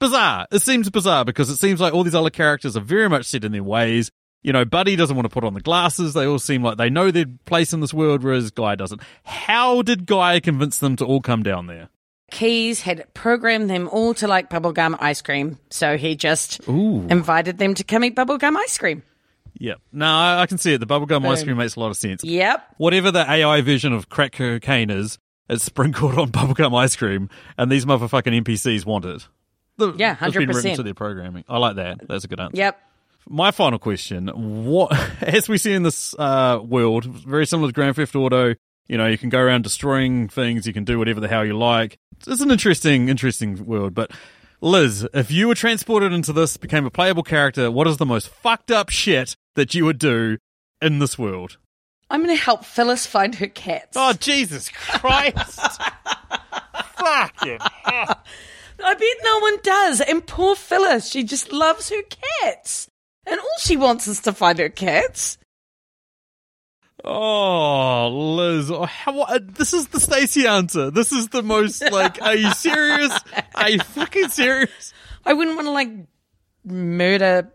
[0.00, 0.46] Bizarre.
[0.52, 3.44] It seems bizarre because it seems like all these other characters are very much set
[3.44, 4.10] in their ways.
[4.42, 6.14] You know, Buddy doesn't want to put on the glasses.
[6.14, 9.02] They all seem like they know their place in this world, whereas Guy doesn't.
[9.24, 11.88] How did Guy convince them to all come down there?
[12.30, 15.58] Keys had programmed them all to like bubblegum ice cream.
[15.70, 17.06] So he just Ooh.
[17.08, 19.02] invited them to come eat bubblegum ice cream.
[19.54, 19.80] Yep.
[19.92, 20.78] No, I I can see it.
[20.78, 22.22] The bubblegum ice cream makes a lot of sense.
[22.22, 22.74] Yep.
[22.76, 25.18] Whatever the AI version of crack cocaine is,
[25.48, 29.26] it's sprinkled on bubblegum ice cream, and these motherfucking NPCs want it.
[29.78, 30.76] The- Yeah, written 100%.
[30.76, 31.44] to their programming.
[31.48, 32.06] I like that.
[32.06, 32.56] That's a good answer.
[32.56, 32.80] Yep.
[33.30, 37.94] My final question: What, as we see in this uh, world, very similar to Grand
[37.96, 38.54] Theft Auto,
[38.88, 41.56] you know, you can go around destroying things, you can do whatever the hell you
[41.56, 41.98] like.
[42.26, 43.94] It's an interesting, interesting world.
[43.94, 44.10] But
[44.60, 48.28] Liz, if you were transported into this, became a playable character, what is the most
[48.28, 50.38] fucked up shit that you would do
[50.80, 51.58] in this world?
[52.10, 53.94] I'm going to help Phyllis find her cats.
[53.94, 55.60] Oh Jesus Christ!
[56.96, 58.24] Fucking hell.
[58.82, 60.00] I bet no one does.
[60.00, 62.02] And poor Phyllis, she just loves her
[62.40, 62.88] cats.
[63.26, 65.38] And all she wants is to find her cats.
[67.04, 70.90] Oh, Liz, oh, how, what, this is the Stacey answer.
[70.90, 72.20] This is the most like.
[72.22, 73.16] Are you serious?
[73.54, 74.92] Are you fucking serious?
[75.24, 75.90] I wouldn't want to like
[76.64, 77.52] murder,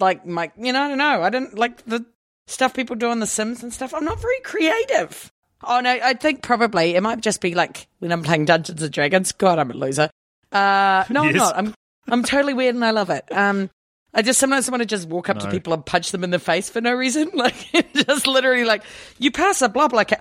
[0.00, 1.22] like my, you know, I don't know.
[1.22, 2.04] I don't like the
[2.46, 3.94] stuff people do on The Sims and stuff.
[3.94, 5.32] I'm not very creative.
[5.62, 8.92] Oh no, I think probably it might just be like when I'm playing Dungeons and
[8.92, 9.32] Dragons.
[9.32, 10.10] God, I'm a loser.
[10.54, 11.56] Uh, no, I'm not.
[11.58, 11.74] I'm
[12.08, 13.24] I'm totally weird and I love it.
[13.32, 13.70] Um,
[14.12, 16.38] I just sometimes want to just walk up to people and punch them in the
[16.38, 17.30] face for no reason.
[17.34, 17.54] Like
[17.94, 18.84] just literally like
[19.18, 20.04] you pass a blah blah.
[20.04, 20.20] Ca-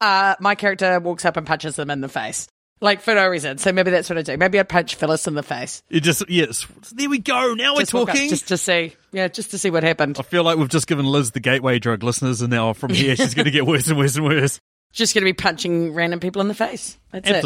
[0.00, 2.46] uh, my character walks up and punches them in the face.
[2.80, 3.56] Like for no reason.
[3.58, 4.36] So maybe that's what I do.
[4.36, 5.82] Maybe I'd punch Phyllis in the face.
[5.88, 6.66] You just yes.
[6.92, 7.54] There we go.
[7.54, 8.28] Now Just we're walk up talking.
[8.28, 8.94] just to see.
[9.12, 10.16] Yeah, just to see what happened.
[10.18, 13.16] I feel like we've just given Liz the gateway drug listeners, and now from here
[13.16, 14.58] she's going to get worse and worse and worse.
[14.92, 16.98] Just going to be punching random people in the face.
[17.10, 17.44] That's it.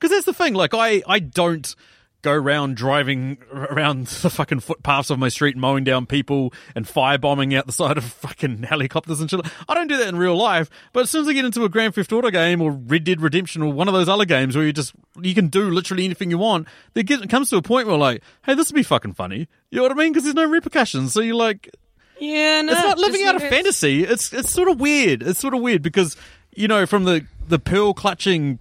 [0.00, 0.54] Because that's the thing.
[0.54, 1.74] Like, I, I don't
[2.22, 7.56] go around driving around the fucking footpaths of my street, mowing down people and firebombing
[7.56, 9.40] out the side of fucking helicopters and shit.
[9.68, 10.68] I don't do that in real life.
[10.92, 13.20] But as soon as I get into a Grand Theft Auto game or Red Dead
[13.20, 16.30] Redemption or one of those other games where you just you can do literally anything
[16.30, 18.82] you want, there get, it comes to a point where like, hey, this would be
[18.82, 19.48] fucking funny.
[19.70, 20.12] You know what I mean?
[20.12, 21.12] Because there's no repercussions.
[21.14, 21.70] So you're like,
[22.18, 22.72] Yeah, no.
[22.72, 24.04] it's not living out a fantasy.
[24.04, 25.22] It's it's sort of weird.
[25.22, 26.16] It's sort of weird because
[26.54, 28.58] you know from the the pearl clutching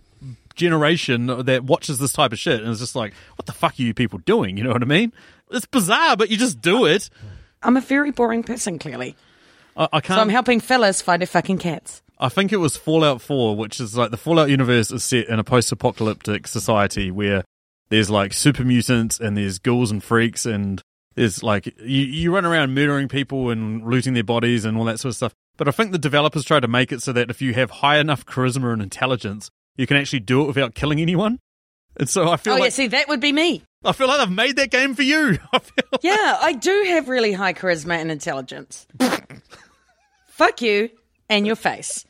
[0.60, 3.82] generation that watches this type of shit and it's just like, what the fuck are
[3.82, 4.58] you people doing?
[4.58, 5.12] You know what I mean?
[5.50, 7.10] It's bizarre, but you just do it.
[7.64, 9.16] I'm a very boring person, clearly.
[9.76, 10.18] I, I can't.
[10.18, 12.04] So I'm helping Phyllis find their fucking cats.
[12.20, 15.40] I think it was Fallout 4, which is like the Fallout universe is set in
[15.40, 17.44] a post apocalyptic society where
[17.90, 20.82] there's like super mutants and there's ghouls and freaks and
[21.16, 25.00] there's like you, you run around murdering people and looting their bodies and all that
[25.00, 25.34] sort of stuff.
[25.58, 27.98] But I think the developers try to make it so that if you have high
[28.00, 29.50] enough charisma and intelligence,
[29.80, 31.40] you can actually do it without killing anyone.
[31.98, 33.64] And so I feel like Oh, yeah, see, that would be me.
[33.84, 35.38] I feel like I've made that game for you.
[35.54, 38.86] I feel Yeah, I do have really high charisma and intelligence.
[40.28, 40.90] Fuck you
[41.30, 42.06] and your face.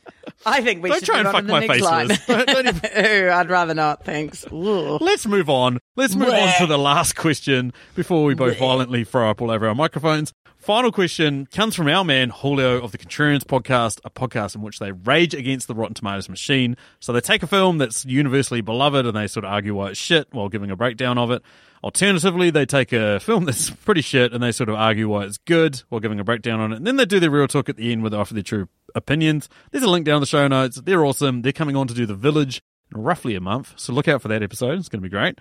[0.46, 2.08] I think we Don't should try and on fuck the my next face, line.
[2.08, 2.26] Liz.
[2.26, 2.90] Don't even-
[3.26, 4.04] Ooh, I'd rather not.
[4.04, 4.46] Thanks.
[4.52, 4.96] Ooh.
[5.00, 5.78] Let's move on.
[5.96, 9.68] Let's move on to the last question before we both violently throw up all over
[9.68, 10.32] our microphones.
[10.60, 14.78] Final question comes from our man Julio of the Contrarians podcast, a podcast in which
[14.78, 16.76] they rage against the Rotten Tomatoes machine.
[17.00, 19.98] So they take a film that's universally beloved and they sort of argue why it's
[19.98, 21.40] shit while giving a breakdown of it.
[21.82, 25.38] Alternatively, they take a film that's pretty shit and they sort of argue why it's
[25.38, 26.76] good while giving a breakdown on it.
[26.76, 28.68] And then they do their real talk at the end where they offer their true
[28.94, 29.48] opinions.
[29.70, 30.76] There's a link down in the show notes.
[30.76, 31.40] They're awesome.
[31.40, 32.60] They're coming on to do The Village
[32.94, 33.72] in roughly a month.
[33.76, 34.78] So look out for that episode.
[34.78, 35.38] It's going to be great.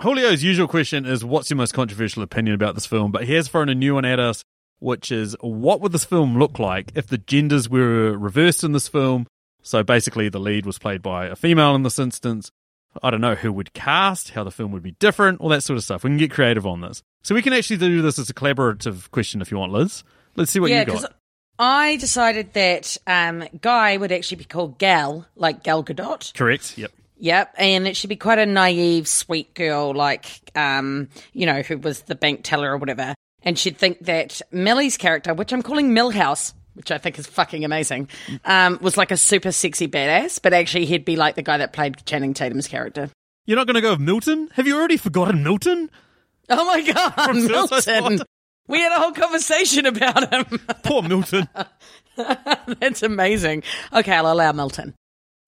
[0.00, 3.12] Julio's usual question is what's your most controversial opinion about this film?
[3.12, 4.42] But he has thrown a new one at us,
[4.78, 8.88] which is what would this film look like if the genders were reversed in this
[8.88, 9.26] film?
[9.62, 12.50] So basically, the lead was played by a female in this instance.
[13.02, 15.76] I don't know who would cast, how the film would be different, all that sort
[15.76, 16.04] of stuff.
[16.04, 17.02] We can get creative on this.
[17.22, 20.02] So we can actually do this as a collaborative question if you want, Liz.
[20.36, 21.14] Let's see what yeah, you got.
[21.58, 26.34] I decided that um, Guy would actually be called Gal, like Gal Gadot.
[26.34, 26.76] Correct.
[26.76, 26.90] Yep.
[27.22, 31.78] Yep, and it should be quite a naive, sweet girl, like um, you know, who
[31.78, 33.14] was the bank teller or whatever.
[33.44, 37.64] And she'd think that Millie's character, which I'm calling Millhouse, which I think is fucking
[37.64, 38.08] amazing,
[38.44, 41.72] um, was like a super sexy badass, but actually he'd be like the guy that
[41.72, 43.08] played Channing Tatum's character.
[43.46, 44.48] You're not going to go with Milton?
[44.54, 45.90] Have you already forgotten Milton?
[46.48, 48.22] Oh my god, Milton!
[48.66, 50.58] We had a whole conversation about him.
[50.82, 51.48] Poor Milton.
[52.80, 53.62] That's amazing.
[53.92, 54.94] Okay, I'll allow Milton.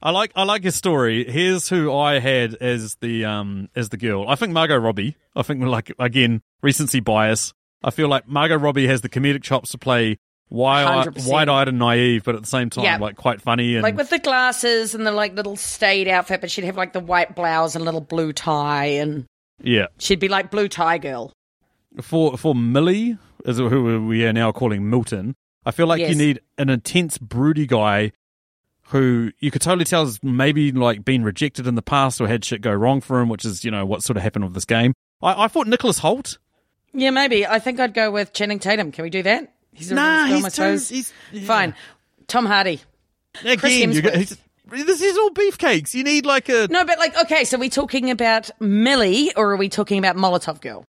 [0.05, 1.25] I like I like his story.
[1.25, 4.29] Here's who I had as the um as the girl.
[4.29, 5.17] I think Margot Robbie.
[5.35, 7.55] I think like again recency bias.
[7.83, 10.19] I feel like Margot Robbie has the comedic chops to play
[10.51, 12.99] wide wide eyed and naive, but at the same time Yeah.
[12.99, 16.51] like quite funny and Like with the glasses and the like little staid outfit, but
[16.51, 19.25] she'd have like the white blouse and little blue tie, and
[19.63, 19.87] yeah.
[19.99, 21.33] she'd be like blue tie girl.
[22.03, 25.35] For for Millie, is who we are now calling Milton.
[25.65, 28.13] I feel like you need an intense, broody guy
[28.95, 32.45] who you could totally tell has maybe like been rejected in the past or had
[32.45, 34.65] shit go wrong for him, which is you know what sort of happened with this
[34.65, 34.95] game.
[35.21, 36.39] I, I thought Nicholas Holt.
[36.93, 37.45] Yeah, maybe.
[37.45, 38.93] I think I'd go with Channing Tatum.
[38.93, 39.53] Can we do that?
[39.73, 40.95] He's a Nah, film, he's I too.
[40.95, 41.45] He's yeah.
[41.45, 41.75] Fine.
[42.29, 42.81] Tom Hardy.
[43.45, 44.39] Again, you Hemsworth.
[44.71, 45.93] this is all beefcakes.
[45.93, 49.51] You need like a No, but like, okay, so are we talking about Millie or
[49.51, 50.85] are we talking about Molotov Girl?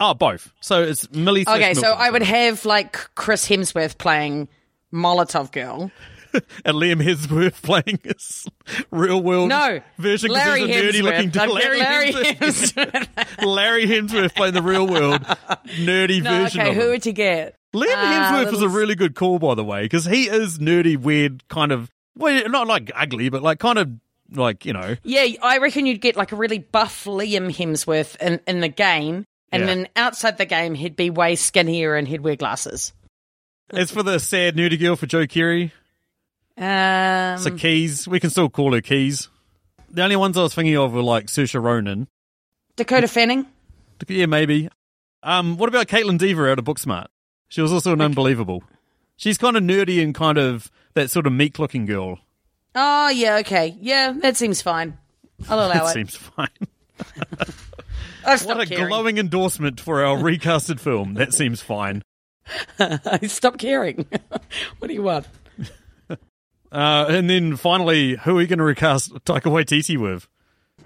[0.00, 0.52] oh both.
[0.60, 1.42] So it's Millie.
[1.48, 2.00] Okay, so Milton.
[2.00, 4.46] I would have like Chris Hemsworth playing
[4.92, 5.90] Molotov Girl.
[6.64, 8.46] and Liam Hemsworth playing his
[8.90, 11.02] real world No, version because Larry he's a nerdy Hemsworth.
[11.02, 13.06] looking I'd Larry, Larry Hemsworth.
[13.06, 13.46] Hemsworth.
[13.46, 15.22] Larry Hemsworth playing the real world
[15.78, 17.54] nerdy no, version okay, who would you get?
[17.74, 20.96] Liam Ah, Hemsworth is a really good call, by the way, because he is nerdy,
[20.96, 23.90] weird, kind of well, not like ugly, but like kind of
[24.32, 24.96] like you know.
[25.04, 29.24] Yeah, I reckon you'd get like a really buff Liam Hemsworth in, in the game,
[29.52, 29.66] and Yeah.
[29.66, 32.92] then outside the game, he'd be way skinnier and he'd wear glasses.
[33.70, 35.72] As for the sad nerdy girl for Joe Keery,
[36.58, 39.28] Um, so Keys, we can still call her Keys.
[39.90, 42.08] The only ones I was thinking of were like Saoirse Ronan.
[42.76, 43.46] Dakota Fanning.
[44.08, 44.68] Yeah, maybe.
[45.22, 47.06] Um, what about Kaitlyn Dever out of Booksmart?
[47.48, 48.62] She was also an unbelievable.
[49.16, 52.18] She's kind of nerdy and kind of that sort of meek looking girl.
[52.74, 54.96] Oh yeah, okay, yeah, that seems fine.
[55.48, 55.92] I'll allow That it.
[55.94, 56.48] seems fine.
[58.24, 58.88] I've What a caring.
[58.88, 61.14] glowing endorsement for our recasted film.
[61.14, 62.02] That seems fine.
[62.78, 64.06] I stopped caring.
[64.78, 65.26] what do you want?
[66.70, 70.28] Uh, and then finally, who are you going to recast Taika Waititi with?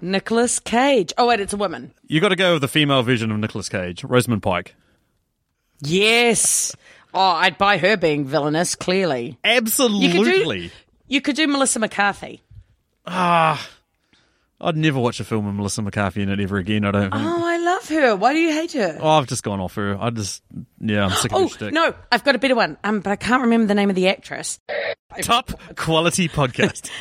[0.01, 1.13] Nicolas Cage.
[1.17, 1.93] Oh wait, it's a woman.
[2.07, 4.75] You got to go with the female version of Nicolas Cage, Rosamund Pike.
[5.81, 6.75] Yes.
[7.13, 8.75] Oh, I'd buy her being villainous.
[8.75, 10.71] Clearly, Absolutely.
[11.07, 12.41] you could do Melissa McCarthy.
[13.05, 13.69] Ah,
[14.59, 16.85] I'd never watch a film with Melissa McCarthy in it ever again.
[16.85, 17.13] I don't think.
[17.15, 18.15] Oh, love her.
[18.15, 18.97] Why do you hate her?
[19.01, 19.97] Oh, I've just gone off her.
[19.99, 20.41] I just,
[20.79, 21.73] yeah, I'm sick of her Oh shtick.
[21.73, 22.77] no, I've got a better one.
[22.83, 24.59] Um, but I can't remember the name of the actress.
[25.21, 26.89] Top quality podcast.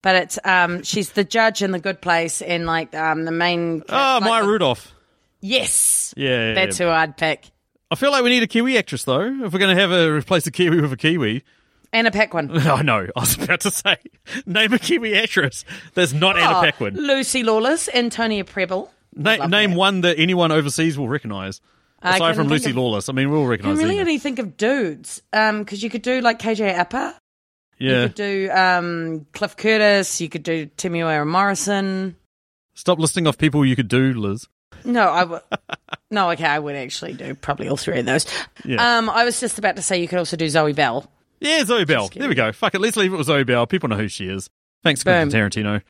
[0.00, 3.82] But it's um, she's the judge in The Good Place, and like um, the main.
[3.88, 4.94] oh, like Maya the- Rudolph.
[5.40, 6.86] Yes, Yeah, yeah, that's yeah.
[6.86, 7.50] who I'd pick.
[7.90, 9.22] I feel like we need a Kiwi actress though.
[9.44, 11.42] If we're going to have a replace a Kiwi with a Kiwi.
[11.92, 12.48] Anna Paquin.
[12.52, 13.96] Oh no, I was about to say,
[14.46, 15.64] name a Kiwi actress
[15.94, 16.94] There's not Oh, Anna Paquin.
[16.94, 18.92] Lucy Lawless, Antonia Prebble.
[19.18, 19.76] Na- name that.
[19.78, 21.60] one that anyone overseas will recognise.
[22.00, 23.76] Aside from Lucy of- Lawless, I mean, we'll recognise.
[23.78, 25.20] can really only think of dudes.
[25.32, 27.16] Um, because you could do like KJ Apa.
[27.78, 30.20] You could do um Cliff Curtis.
[30.20, 32.16] You could do Temuera Morrison.
[32.74, 34.46] stop listing off people you could do, Liz.
[34.84, 35.40] No, I would.
[36.10, 38.26] no, okay, I would actually do probably all three of those.
[38.64, 38.98] Yeah.
[38.98, 41.10] Um, I was just about to say you could also do Zoe Bell.
[41.40, 42.08] Yeah, Zoe Bell.
[42.14, 42.50] There we go.
[42.52, 42.80] Fuck it.
[42.80, 43.66] Let's leave it with Zoe Bell.
[43.66, 44.48] People know who she is.
[44.84, 45.30] Thanks, Quentin.
[45.30, 45.82] Tarantino.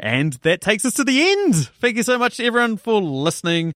[0.00, 1.54] And that takes us to the end.
[1.54, 3.74] Thank you so much to everyone for listening.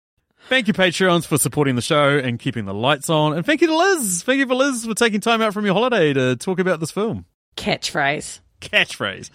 [0.50, 3.34] Thank you, Patreons, for supporting the show and keeping the lights on.
[3.34, 4.22] And thank you to Liz.
[4.22, 6.92] Thank you for Liz for taking time out from your holiday to talk about this
[6.92, 7.26] film.
[7.58, 8.40] Catchphrase.
[8.62, 9.32] Catchphrase.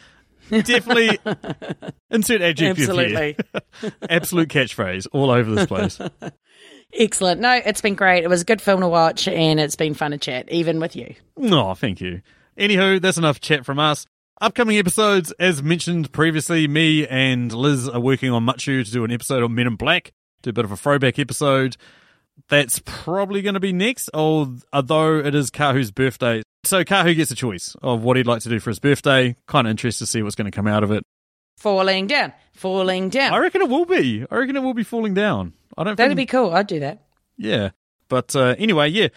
[0.48, 1.18] Definitely
[2.10, 3.36] insert adjective Absolutely.
[4.08, 6.00] Absolute catchphrase all over this place.
[6.92, 7.40] Excellent.
[7.40, 8.22] No, it's been great.
[8.22, 10.94] It was a good film to watch and it's been fun to chat, even with
[10.94, 11.14] you.
[11.36, 12.22] Oh, thank you.
[12.56, 14.06] Anywho, that's enough chat from us.
[14.38, 19.10] Upcoming episodes, as mentioned previously, me and Liz are working on Muchu to do an
[19.10, 20.12] episode on Men in Black,
[20.42, 21.78] do a bit of a throwback episode.
[22.50, 26.42] That's probably going to be next, although it is Kahu's birthday.
[26.64, 29.36] So Kahu gets a choice of what he'd like to do for his birthday.
[29.46, 31.02] Kind of interested to see what's going to come out of it.
[31.56, 32.34] Falling down.
[32.52, 33.32] Falling down.
[33.32, 34.26] I reckon it will be.
[34.30, 35.54] I reckon it will be falling down.
[35.78, 35.96] I don't.
[35.96, 36.52] That'd think, be cool.
[36.52, 37.06] I'd do that.
[37.38, 37.70] Yeah.
[38.10, 39.08] But uh, anyway, yeah.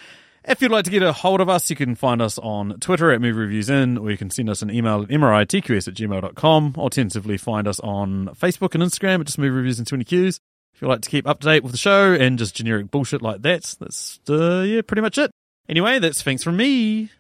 [0.50, 3.12] If you'd like to get a hold of us, you can find us on Twitter
[3.12, 6.74] at Movie Reviews In, or you can send us an email at mritqs at gmail.com.
[6.76, 10.40] Alternatively, find us on Facebook and Instagram at just Movie Reviews in 20 Qs.
[10.74, 13.22] If you'd like to keep up to date with the show and just generic bullshit
[13.22, 15.30] like that, that's, uh, yeah, pretty much it.
[15.68, 17.12] Anyway, that's thanks from me.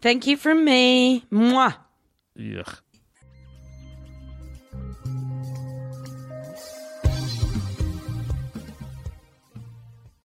[0.00, 1.24] Thank you from me.
[1.30, 1.76] Mwah.
[2.36, 2.80] Yuck.